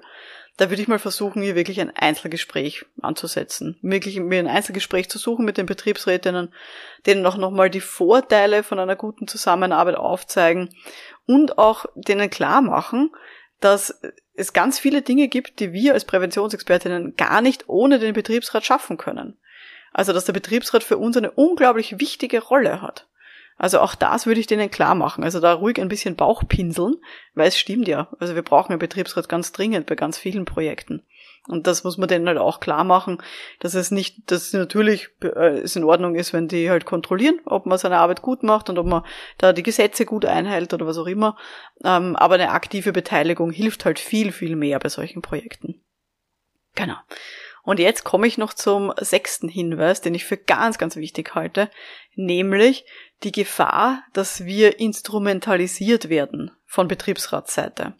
Da 0.57 0.71
würde 0.71 0.83
ich 0.83 0.89
mal 0.89 1.01
versuchen, 1.01 1.43
hier 1.43 1.57
wirklich 1.57 1.81
ein 1.81 1.91
Einzelgespräch 1.91 2.87
anzusetzen. 3.03 3.77
Wirklich 3.83 4.21
mir 4.21 4.39
ein 4.39 4.47
Einzelgespräch 4.47 5.11
zu 5.11 5.19
suchen 5.19 5.45
mit 5.45 5.59
den 5.59 5.67
Betriebsrätinnen, 5.67 6.55
denen 7.07 7.27
auch 7.27 7.37
nochmal 7.37 7.71
die 7.71 7.81
Vorteile 7.81 8.63
von 8.63 8.79
einer 8.79 8.95
guten 8.95 9.27
Zusammenarbeit 9.27 9.97
aufzeigen 9.97 10.71
und 11.27 11.59
auch 11.59 11.87
denen 11.97 12.31
klar 12.31 12.63
machen, 12.63 13.11
dass 13.59 14.01
es 14.35 14.53
ganz 14.53 14.79
viele 14.79 15.03
Dinge 15.03 15.27
gibt, 15.27 15.59
die 15.59 15.73
wir 15.73 15.95
als 15.95 16.05
Präventionsexpertinnen 16.05 17.17
gar 17.17 17.41
nicht 17.41 17.69
ohne 17.69 17.99
den 17.99 18.13
Betriebsrat 18.13 18.65
schaffen 18.65 18.97
können. 18.97 19.39
Also, 19.93 20.13
dass 20.13 20.25
der 20.25 20.33
Betriebsrat 20.33 20.85
für 20.85 20.99
uns 20.99 21.17
eine 21.17 21.31
unglaublich 21.31 21.99
wichtige 21.99 22.41
Rolle 22.41 22.81
hat. 22.83 23.09
Also 23.57 23.81
auch 23.81 23.95
das 23.95 24.27
würde 24.27 24.41
ich 24.41 24.47
denen 24.47 24.71
klar 24.71 24.95
machen. 24.95 25.25
Also 25.25 25.41
da 25.41 25.53
ruhig 25.53 25.81
ein 25.81 25.89
bisschen 25.89 26.17
Bauch 26.17 26.43
pinseln, 26.47 26.97
weil 27.35 27.49
es 27.49 27.59
stimmt 27.59 27.89
ja. 27.89 28.09
Also 28.19 28.35
wir 28.35 28.43
brauchen 28.43 28.73
einen 28.73 28.79
Betriebsrat 28.79 29.29
ganz 29.29 29.53
dringend 29.53 29.87
bei 29.87 29.95
ganz 29.95 30.19
vielen 30.19 30.45
Projekten. 30.45 31.03
Und 31.47 31.67
das 31.67 31.85
muss 31.85 31.99
man 31.99 32.09
denen 32.09 32.27
halt 32.27 32.39
auch 32.39 32.59
klar 32.59 32.85
machen, 32.85 33.23
dass 33.61 33.75
es 33.75 33.91
nicht, 33.91 34.31
dass 34.31 34.47
es 34.47 34.53
natürlich 34.55 35.11
äh, 35.23 35.59
es 35.59 35.77
in 35.77 35.85
Ordnung 35.85 36.15
ist, 36.15 36.33
wenn 36.33 36.49
die 36.49 36.71
halt 36.71 36.87
kontrollieren, 36.87 37.39
ob 37.45 37.67
man 37.67 37.77
seine 37.77 37.99
Arbeit 37.99 38.23
gut 38.23 38.43
macht 38.43 38.71
und 38.71 38.79
ob 38.79 38.87
man 38.87 39.05
da 39.37 39.53
die 39.53 39.63
Gesetze 39.63 40.07
gut 40.07 40.25
einhält 40.25 40.73
oder 40.73 40.87
was 40.87 40.97
auch 40.97 41.07
immer. 41.07 41.37
Ähm, 41.85 42.17
aber 42.17 42.37
eine 42.37 42.51
aktive 42.51 42.93
Beteiligung 42.93 43.51
hilft 43.51 43.85
halt 43.85 43.99
viel, 43.99 44.33
viel 44.33 44.57
mehr 44.57 44.79
bei 44.79 44.89
solchen 44.89 45.21
Projekten. 45.21 45.83
Genau. 46.75 46.97
Und 47.63 47.79
jetzt 47.79 48.05
komme 48.05 48.27
ich 48.27 48.39
noch 48.39 48.55
zum 48.55 48.93
sechsten 48.99 49.49
Hinweis, 49.49 50.01
den 50.01 50.15
ich 50.15 50.25
für 50.25 50.37
ganz, 50.37 50.79
ganz 50.79 50.97
wichtig 50.97 51.35
halte, 51.35 51.71
nämlich 52.15 52.85
die 53.23 53.33
Gefahr, 53.33 54.03
dass 54.13 54.45
wir 54.45 54.81
instrumentalisiert 54.81 56.09
werden 56.09 56.51
von 56.67 56.89
Betriebsratsseite. 56.89 57.95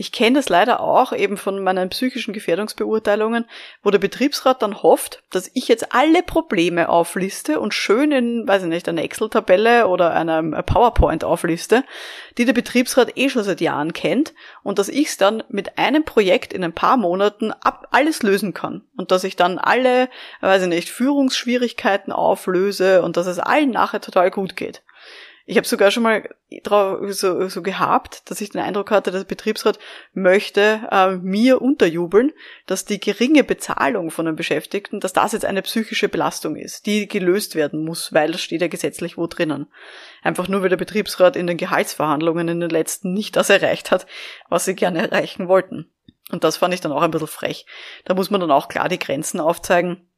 Ich 0.00 0.12
kenne 0.12 0.38
das 0.38 0.48
leider 0.48 0.80
auch 0.80 1.12
eben 1.12 1.36
von 1.36 1.62
meinen 1.62 1.90
psychischen 1.90 2.32
Gefährdungsbeurteilungen, 2.32 3.44
wo 3.82 3.90
der 3.90 3.98
Betriebsrat 3.98 4.62
dann 4.62 4.82
hofft, 4.82 5.22
dass 5.28 5.50
ich 5.52 5.68
jetzt 5.68 5.94
alle 5.94 6.22
Probleme 6.22 6.88
aufliste 6.88 7.60
und 7.60 7.74
schön 7.74 8.10
in, 8.10 8.48
weiß 8.48 8.62
ich 8.62 8.70
nicht, 8.70 8.88
einer 8.88 9.02
Excel-Tabelle 9.02 9.88
oder 9.88 10.14
einem 10.14 10.52
PowerPoint 10.64 11.22
aufliste, 11.22 11.84
die 12.38 12.46
der 12.46 12.54
Betriebsrat 12.54 13.18
eh 13.18 13.28
schon 13.28 13.44
seit 13.44 13.60
Jahren 13.60 13.92
kennt 13.92 14.32
und 14.62 14.78
dass 14.78 14.88
ich 14.88 15.08
es 15.08 15.18
dann 15.18 15.42
mit 15.50 15.76
einem 15.76 16.02
Projekt 16.02 16.54
in 16.54 16.64
ein 16.64 16.72
paar 16.72 16.96
Monaten 16.96 17.52
ab 17.52 17.88
alles 17.90 18.22
lösen 18.22 18.54
kann 18.54 18.80
und 18.96 19.10
dass 19.10 19.22
ich 19.22 19.36
dann 19.36 19.58
alle, 19.58 20.08
weiß 20.40 20.62
ich 20.62 20.68
nicht, 20.68 20.88
Führungsschwierigkeiten 20.88 22.10
auflöse 22.10 23.02
und 23.02 23.18
dass 23.18 23.26
es 23.26 23.38
allen 23.38 23.70
nachher 23.70 24.00
total 24.00 24.30
gut 24.30 24.56
geht. 24.56 24.80
Ich 25.50 25.56
habe 25.56 25.66
sogar 25.66 25.90
schon 25.90 26.04
mal 26.04 26.28
so, 27.08 27.48
so 27.48 27.60
gehabt, 27.60 28.30
dass 28.30 28.40
ich 28.40 28.50
den 28.50 28.60
Eindruck 28.60 28.92
hatte, 28.92 29.10
der 29.10 29.24
Betriebsrat 29.24 29.80
möchte 30.12 30.86
äh, 30.92 31.16
mir 31.16 31.60
unterjubeln, 31.60 32.30
dass 32.66 32.84
die 32.84 33.00
geringe 33.00 33.42
Bezahlung 33.42 34.12
von 34.12 34.26
den 34.26 34.36
Beschäftigten, 34.36 35.00
dass 35.00 35.12
das 35.12 35.32
jetzt 35.32 35.44
eine 35.44 35.62
psychische 35.62 36.08
Belastung 36.08 36.54
ist, 36.54 36.86
die 36.86 37.08
gelöst 37.08 37.56
werden 37.56 37.84
muss, 37.84 38.12
weil 38.12 38.30
das 38.30 38.42
steht 38.42 38.60
ja 38.60 38.68
gesetzlich 38.68 39.18
wo 39.18 39.26
drinnen. 39.26 39.66
Einfach 40.22 40.46
nur, 40.46 40.62
weil 40.62 40.68
der 40.68 40.76
Betriebsrat 40.76 41.34
in 41.34 41.48
den 41.48 41.56
Gehaltsverhandlungen 41.56 42.46
in 42.46 42.60
den 42.60 42.70
letzten 42.70 43.12
nicht 43.12 43.34
das 43.34 43.50
erreicht 43.50 43.90
hat, 43.90 44.06
was 44.50 44.66
sie 44.66 44.76
gerne 44.76 45.10
erreichen 45.10 45.48
wollten. 45.48 45.90
Und 46.30 46.44
das 46.44 46.58
fand 46.58 46.74
ich 46.74 46.80
dann 46.80 46.92
auch 46.92 47.02
ein 47.02 47.10
bisschen 47.10 47.26
frech. 47.26 47.66
Da 48.04 48.14
muss 48.14 48.30
man 48.30 48.40
dann 48.40 48.52
auch 48.52 48.68
klar 48.68 48.88
die 48.88 49.00
Grenzen 49.00 49.40
aufzeigen 49.40 50.08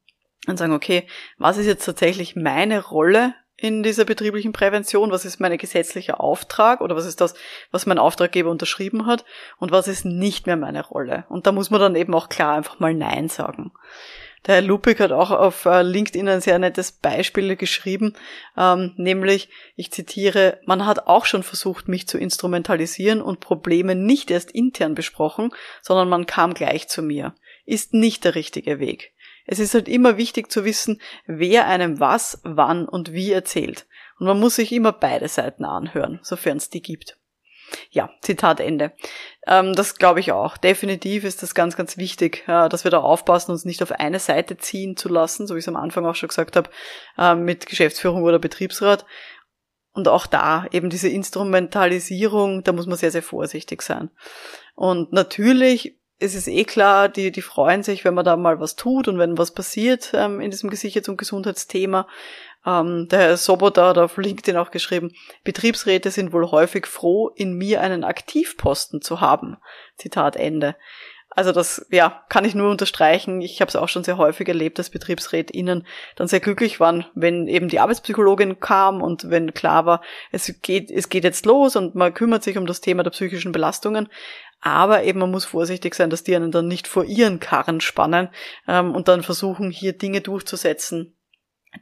und 0.47 0.59
sagen, 0.59 0.75
okay, 0.75 1.07
was 1.39 1.57
ist 1.57 1.65
jetzt 1.65 1.87
tatsächlich 1.87 2.37
meine 2.37 2.85
Rolle 2.85 3.33
in 3.63 3.83
dieser 3.83 4.05
betrieblichen 4.05 4.53
Prävention? 4.53 5.13
Was 5.13 5.25
ist 5.25 5.39
mein 5.39 5.57
gesetzlicher 5.57 6.21
Auftrag 6.21 6.81
oder 6.81 6.97
was 6.97 7.07
ist 7.07 7.21
das, 7.21 7.35
was 7.71 7.87
mein 7.87 7.99
Auftraggeber 7.99 8.51
unterschrieben 8.51 9.07
hat 9.07 9.25
und 9.59 9.71
was 9.71 9.87
ist 9.87 10.05
nicht 10.05 10.47
mehr 10.47 10.57
meine 10.57 10.85
Rolle? 10.85 11.25
Und 11.29 11.47
da 11.47 11.53
muss 11.53 11.71
man 11.71 11.81
dann 11.81 11.95
eben 11.95 12.15
auch 12.15 12.29
klar 12.29 12.57
einfach 12.57 12.81
mal 12.81 12.93
Nein 12.93 13.29
sagen. 13.29 13.73
Der 14.47 14.57
Herr 14.57 14.63
Lupik 14.63 14.99
hat 14.99 15.13
auch 15.13 15.31
auf 15.31 15.67
äh, 15.67 15.83
LinkedIn 15.83 16.29
ein 16.29 16.41
sehr 16.41 16.59
nettes 16.59 16.91
Beispiel 16.91 17.55
geschrieben, 17.55 18.15
ähm, 18.59 18.93
nämlich, 18.97 19.49
ich 19.77 19.93
zitiere, 19.93 20.59
man 20.67 20.85
hat 20.85 21.07
auch 21.07 21.27
schon 21.27 21.45
versucht, 21.45 21.87
mich 21.87 22.09
zu 22.09 22.19
instrumentalisieren 22.19 23.23
und 23.23 23.39
Probleme 23.39 23.95
nicht 23.95 24.33
erst 24.33 24.51
intern 24.51 24.97
besprochen, 24.97 25.51
sondern 25.81 26.09
man 26.09 26.27
kam 26.27 26.55
gleich 26.55 26.89
zu 26.89 27.03
mir. 27.03 27.35
Ist 27.65 27.95
nicht 27.95 28.25
der 28.25 28.35
richtige 28.35 28.81
Weg. 28.81 29.12
Es 29.47 29.59
ist 29.59 29.75
halt 29.75 29.89
immer 29.89 30.17
wichtig 30.17 30.51
zu 30.51 30.65
wissen, 30.65 31.01
wer 31.27 31.67
einem 31.67 32.01
was, 32.01 32.41
wann 32.45 32.89
und 32.89 33.13
wie 33.13 33.33
erzählt. 33.33 33.87
Und 34.19 34.27
man 34.27 34.39
muss 34.39 34.57
sich 34.57 34.73
immer 34.73 34.93
beide 34.93 35.29
Seiten 35.29 35.65
anhören, 35.65 36.21
sofern 36.23 36.59
es 36.59 36.71
die 36.71 36.83
gibt. 36.83 37.19
Ja, 37.91 38.11
Zitat 38.21 38.61
Ende. 38.61 38.93
Ähm, 39.47 39.75
das 39.75 39.97
glaube 39.97 40.21
ich 40.21 40.33
auch. 40.33 40.57
Definitiv 40.57 41.25
ist 41.25 41.43
das 41.43 41.55
ganz, 41.55 41.77
ganz 41.77 41.97
wichtig, 41.97 42.45
äh, 42.47 42.69
dass 42.69 42.85
wir 42.85 42.91
da 42.91 43.01
aufpassen, 43.01 43.51
uns 43.51 43.65
nicht 43.65 43.83
auf 43.83 43.93
eine 43.93 44.19
Seite 44.19 44.57
ziehen 44.57 44.97
zu 44.97 45.09
lassen, 45.09 45.47
so 45.47 45.55
wie 45.55 45.59
ich 45.59 45.65
es 45.65 45.69
am 45.69 45.77
Anfang 45.77 46.07
auch 46.07 46.15
schon 46.15 46.29
gesagt 46.29 46.57
habe, 46.57 46.71
äh, 47.19 47.35
mit 47.35 47.67
Geschäftsführung 47.67 48.23
oder 48.23 48.39
Betriebsrat. 48.39 49.07
Und 49.95 50.09
auch 50.09 50.27
da 50.27 50.67
eben 50.71 50.89
diese 50.89 51.09
Instrumentalisierung, 51.09 52.65
da 52.65 52.73
muss 52.73 52.87
man 52.87 52.97
sehr, 52.97 53.11
sehr 53.11 53.23
vorsichtig 53.23 53.83
sein. 53.83 54.11
Und 54.75 55.13
natürlich 55.13 55.99
es 56.19 56.35
ist 56.35 56.49
eh 56.49 56.65
klar, 56.65 57.09
die, 57.09 57.33
die 57.33 57.43
freuen 57.43 57.83
sich, 57.83 58.05
wenn 58.05 58.15
man 58.15 58.25
da 58.25 58.37
mal 58.37 58.61
was 58.61 58.77
tut 58.77 59.09
und 59.09 59.19
wenn 59.19 59.39
was 59.39 59.53
passiert 59.53 60.13
ähm, 60.15 60.41
in 60.41 60.51
diesem 60.51 60.71
Gesichts- 60.71 61.09
und 61.09 61.17
Gesundheitsthema. 61.17 62.07
Ähm, 62.65 63.09
der 63.09 63.19
Herr 63.19 63.37
Soboda 63.37 63.89
hat 63.89 63.99
auf 63.99 64.17
LinkedIn 64.17 64.57
auch 64.57 64.71
geschrieben, 64.71 65.13
Betriebsräte 65.43 66.11
sind 66.11 66.33
wohl 66.33 66.51
häufig 66.51 66.87
froh, 66.87 67.29
in 67.35 67.55
mir 67.55 67.81
einen 67.81 68.05
Aktivposten 68.05 69.03
zu 69.03 69.21
haben. 69.21 69.57
Zitat 69.97 70.37
Ende. 70.37 70.77
Also 71.35 71.51
das, 71.51 71.87
ja, 71.91 72.25
kann 72.29 72.45
ich 72.45 72.55
nur 72.55 72.71
unterstreichen. 72.71 73.41
Ich 73.41 73.61
habe 73.61 73.69
es 73.69 73.77
auch 73.77 73.89
schon 73.89 74.05
sehr 74.05 74.19
häufig 74.19 74.47
erlebt, 74.49 74.79
dass 74.79 74.91
BetriebsrätInnen 74.91 75.87
dann 76.15 76.29
sehr 76.29 76.41
glücklich 76.41 76.79
waren, 76.79 77.07
wenn 77.15 77.49
eben 77.49 77.69
die 77.69 77.81
Arbeitspsychologin 77.81 78.61
kam 78.61 79.01
und 79.01 79.31
wenn 79.31 79.55
klar 79.55 79.87
war, 79.87 80.03
es 80.31 80.61
geht, 80.61 80.91
es 80.91 81.09
geht 81.09 81.25
jetzt 81.25 81.47
los 81.47 81.75
und 81.75 81.95
man 81.95 82.13
kümmert 82.13 82.43
sich 82.43 82.59
um 82.59 82.67
das 82.67 82.83
Thema 82.83 83.03
der 83.03 83.13
psychischen 83.13 83.53
Belastungen. 83.53 84.09
Aber 84.63 85.03
eben 85.03 85.19
man 85.19 85.31
muss 85.31 85.45
vorsichtig 85.45 85.95
sein, 85.95 86.09
dass 86.09 86.23
die 86.23 86.35
einen 86.37 86.53
dann 86.53 86.69
nicht 86.69 86.87
vor 86.87 87.05
ihren 87.05 87.41
Karren 87.41 87.81
spannen 87.81 88.29
ähm, 88.69 88.95
und 88.95 89.09
dann 89.09 89.25
versuchen, 89.25 89.71
hier 89.71 89.93
Dinge 89.93 90.21
durchzusetzen, 90.21 91.17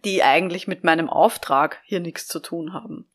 die 0.05 0.23
eigentlich 0.23 0.66
mit 0.66 0.83
meinem 0.83 1.11
Auftrag 1.11 1.81
hier 1.85 2.01
nichts 2.01 2.27
zu 2.27 2.40
tun 2.40 2.73
haben. 2.73 3.07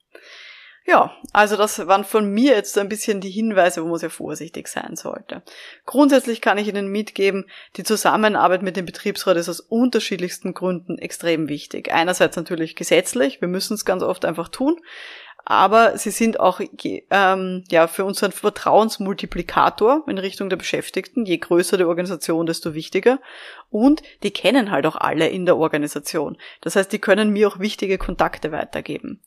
Ja, 0.88 1.17
also 1.34 1.58
das 1.58 1.88
waren 1.88 2.04
von 2.04 2.30
mir 2.30 2.54
jetzt 2.54 2.78
ein 2.78 2.89
bisschen 2.89 3.19
die 3.19 3.32
Hinweise, 3.32 3.84
wo 3.84 3.88
man 3.88 3.97
sehr 3.97 4.12
vorsichtig 4.12 4.67
sein 4.67 4.95
sollte. 4.95 5.41
Grundsätzlich 5.88 6.41
kann 6.41 6.60
ich 6.60 6.67
Ihnen 6.67 6.89
mitgeben, 6.89 7.49
die 7.75 7.84
Zusammenarbeit 7.84 8.62
mit 8.62 8.78
dem 8.78 8.86
Betriebsrat 8.86 9.36
ist 9.38 9.49
aus 9.49 9.62
unterschiedlichsten 9.62 10.54
Gründen 10.54 10.99
extrem 10.99 11.49
wichtig. 11.49 11.91
Einerseits 11.91 12.38
natürlich 12.38 12.75
gesetzlich, 12.75 13.41
wir 13.41 13.47
müssen 13.47 13.73
es 13.73 13.84
ganz 13.84 14.04
oft 14.04 14.25
einfach 14.25 14.47
tun 14.47 14.80
aber 15.47 15.95
sie 15.99 16.10
sind 16.10 16.39
auch 16.39 16.60
ähm, 17.12 17.63
ja 17.69 17.86
für 17.86 18.03
uns 18.03 18.23
ein 18.23 18.31
Vertrauensmultiplikator 18.31 20.03
in 20.08 20.17
Richtung 20.17 20.49
der 20.49 20.58
Beschäftigten. 20.58 21.25
Je 21.25 21.38
größer 21.38 21.77
die 21.77 21.84
Organisation, 21.84 22.47
desto 22.47 22.73
wichtiger. 22.73 23.19
Und 23.69 24.01
die 24.23 24.31
kennen 24.31 24.71
halt 24.71 24.88
auch 24.88 24.95
alle 24.95 25.27
in 25.27 25.45
der 25.45 25.58
Organisation. 25.58 26.38
Das 26.62 26.75
heißt, 26.75 26.91
die 26.91 26.99
können 26.99 27.29
mir 27.29 27.47
auch 27.47 27.60
wichtige 27.60 27.99
Kontakte 27.99 28.51
weitergeben. 28.51 29.21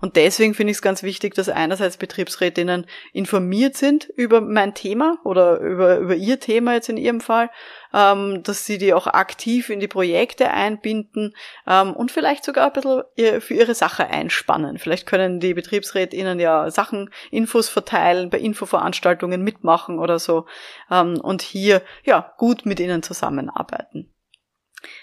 Und 0.00 0.16
deswegen 0.16 0.54
finde 0.54 0.70
ich 0.70 0.78
es 0.78 0.82
ganz 0.82 1.02
wichtig, 1.02 1.34
dass 1.34 1.50
einerseits 1.50 1.98
Betriebsrätinnen 1.98 2.86
informiert 3.12 3.76
sind 3.76 4.08
über 4.16 4.40
mein 4.40 4.74
Thema 4.74 5.18
oder 5.24 5.58
über, 5.60 5.98
über 5.98 6.14
ihr 6.14 6.40
Thema 6.40 6.74
jetzt 6.74 6.88
in 6.88 6.96
ihrem 6.96 7.20
Fall 7.20 7.50
ähm, 7.92 8.42
dass 8.42 8.66
sie 8.66 8.78
die 8.78 8.94
auch 8.94 9.06
aktiv 9.06 9.70
in 9.70 9.80
die 9.80 9.88
Projekte 9.88 10.50
einbinden 10.50 11.34
ähm, 11.66 11.94
und 11.94 12.10
vielleicht 12.10 12.44
sogar 12.44 12.66
ein 12.66 12.72
bisschen 12.72 13.02
für 13.40 13.54
ihre 13.54 13.74
Sache 13.74 14.06
einspannen. 14.06 14.78
Vielleicht 14.78 15.06
können 15.06 15.40
die 15.40 15.54
BetriebsrätInnen 15.54 16.40
ja 16.40 16.70
Sachen, 16.70 17.10
Infos 17.30 17.68
verteilen, 17.68 18.30
bei 18.30 18.38
Infoveranstaltungen 18.38 19.42
mitmachen 19.42 19.98
oder 19.98 20.18
so 20.18 20.46
ähm, 20.90 21.20
und 21.20 21.42
hier 21.42 21.82
ja 22.04 22.34
gut 22.38 22.66
mit 22.66 22.80
ihnen 22.80 23.02
zusammenarbeiten. 23.02 24.12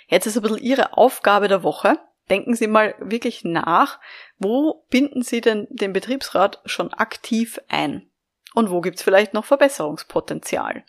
Jetzt 0.08 0.26
ist 0.26 0.38
ein 0.38 0.41
bisschen 0.41 0.58
Ihre 0.58 0.98
Aufgabe 0.98 1.48
der 1.48 1.63
Woche. 1.63 2.00
Denken 2.30 2.56
Sie 2.56 2.67
mal 2.67 2.95
wirklich 3.00 3.43
nach, 3.43 4.00
wo 4.38 4.86
binden 4.89 5.21
Sie 5.21 5.41
denn 5.41 5.67
den 5.69 5.93
Betriebsrat 5.93 6.62
schon 6.65 6.93
aktiv 6.93 7.60
ein? 7.67 8.10
Und 8.54 8.71
wo 8.71 8.82
gibt's 8.82 9.04
vielleicht 9.04 9.34
noch 9.34 9.45
Verbesserungspotenzial? 9.45 10.86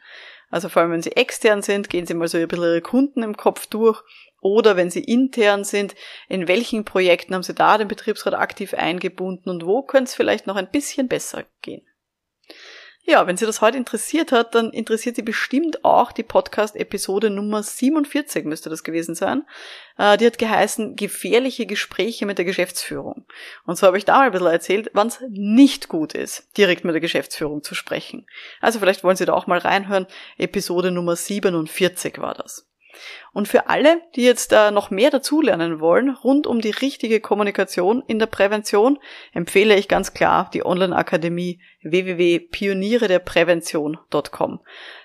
Also 0.50 0.68
vor 0.68 0.82
allem, 0.82 0.92
wenn 0.92 1.02
Sie 1.02 1.16
extern 1.16 1.62
sind, 1.62 1.90
gehen 1.90 2.06
Sie 2.06 2.14
mal 2.14 2.28
so 2.28 2.38
ein 2.38 2.46
bisschen 2.46 2.64
Ihre 2.64 2.80
Kunden 2.80 3.22
im 3.22 3.36
Kopf 3.36 3.66
durch. 3.66 4.02
Oder 4.40 4.76
wenn 4.76 4.90
Sie 4.90 5.02
intern 5.02 5.64
sind, 5.64 5.94
in 6.28 6.46
welchen 6.46 6.84
Projekten 6.84 7.34
haben 7.34 7.42
Sie 7.42 7.54
da 7.54 7.78
den 7.78 7.88
Betriebsrat 7.88 8.34
aktiv 8.34 8.74
eingebunden 8.74 9.50
und 9.50 9.66
wo 9.66 9.82
könnte 9.82 10.10
es 10.10 10.14
vielleicht 10.14 10.46
noch 10.46 10.56
ein 10.56 10.70
bisschen 10.70 11.08
besser 11.08 11.44
gehen? 11.62 11.86
Ja, 13.08 13.24
wenn 13.28 13.36
Sie 13.36 13.46
das 13.46 13.60
heute 13.60 13.78
interessiert 13.78 14.32
hat, 14.32 14.56
dann 14.56 14.72
interessiert 14.72 15.14
Sie 15.14 15.22
bestimmt 15.22 15.84
auch 15.84 16.10
die 16.10 16.24
Podcast-Episode 16.24 17.30
Nummer 17.30 17.62
47 17.62 18.44
müsste 18.44 18.68
das 18.68 18.82
gewesen 18.82 19.14
sein. 19.14 19.44
Äh, 19.96 20.16
die 20.16 20.26
hat 20.26 20.38
geheißen 20.38 20.96
Gefährliche 20.96 21.66
Gespräche 21.66 22.26
mit 22.26 22.38
der 22.38 22.44
Geschäftsführung. 22.44 23.24
Und 23.64 23.78
so 23.78 23.86
habe 23.86 23.96
ich 23.96 24.04
da 24.04 24.18
mal 24.18 24.26
ein 24.26 24.32
bisschen 24.32 24.48
erzählt, 24.48 24.90
wann 24.92 25.06
es 25.06 25.20
nicht 25.28 25.86
gut 25.88 26.14
ist, 26.14 26.48
direkt 26.56 26.84
mit 26.84 26.94
der 26.94 27.00
Geschäftsführung 27.00 27.62
zu 27.62 27.76
sprechen. 27.76 28.26
Also 28.60 28.80
vielleicht 28.80 29.04
wollen 29.04 29.16
Sie 29.16 29.24
da 29.24 29.34
auch 29.34 29.46
mal 29.46 29.58
reinhören. 29.58 30.08
Episode 30.36 30.90
Nummer 30.90 31.14
47 31.14 32.18
war 32.18 32.34
das. 32.34 32.66
Und 33.32 33.48
für 33.48 33.68
alle, 33.68 34.02
die 34.14 34.22
jetzt 34.22 34.52
äh, 34.52 34.70
noch 34.70 34.90
mehr 34.90 35.10
dazulernen 35.10 35.80
wollen, 35.80 36.10
rund 36.10 36.46
um 36.46 36.60
die 36.60 36.70
richtige 36.70 37.20
Kommunikation 37.20 38.02
in 38.06 38.18
der 38.18 38.26
Prävention, 38.26 38.98
empfehle 39.32 39.76
ich 39.76 39.88
ganz 39.88 40.12
klar 40.14 40.48
die 40.52 40.64
Online-Akademie 40.64 41.60
www.pionierederprävention.com. 41.82 44.60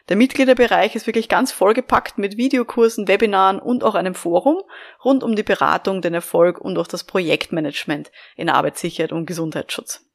Der 0.10 0.18
Mitgliederbereich 0.18 0.96
ist 0.96 1.08
wirklich 1.08 1.30
ganz 1.30 1.52
vollgepackt 1.52 2.18
mit 2.18 2.38
Videokursen, 2.38 3.08
Webinaren 3.08 3.60
und 3.60 3.84
auch 3.84 3.96
einem 3.96 4.16
Forum 4.16 4.62
rund 5.04 5.24
um 5.24 5.36
die 5.36 5.44
Beratung, 5.44 6.02
den 6.02 6.14
Erfolg 6.14 6.60
und 6.60 6.78
auch 6.78 6.88
das 6.88 7.04
Projektmanagement 7.04 8.12
in 8.36 8.50
Arbeitssicherheit 8.50 9.12
und 9.12 9.26
Gesundheitsschutz. 9.26 10.06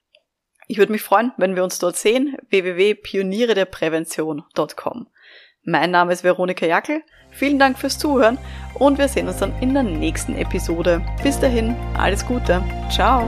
Ich 0.69 0.79
würde 0.79 0.93
mich 0.93 1.03
freuen, 1.03 1.33
wenn 1.37 1.55
wir 1.55 1.63
uns 1.63 1.79
dort 1.79 1.95
sehen, 1.97 2.37
www.pionierederprävention.com. 2.51 5.07
Mein 5.69 5.91
Name 5.91 6.13
ist 6.13 6.23
Veronika 6.23 6.65
Jackel. 6.65 7.03
Vielen 7.33 7.59
Dank 7.59 7.77
fürs 7.77 7.99
Zuhören 7.99 8.39
und 8.75 8.99
wir 8.99 9.09
sehen 9.09 9.27
uns 9.27 9.39
dann 9.39 9.53
in 9.61 9.75
der 9.75 9.83
nächsten 9.83 10.37
Episode. 10.37 11.03
Bis 11.25 11.41
dahin, 11.41 11.75
alles 11.99 12.25
Gute. 12.25 12.63
Ciao. 12.89 13.27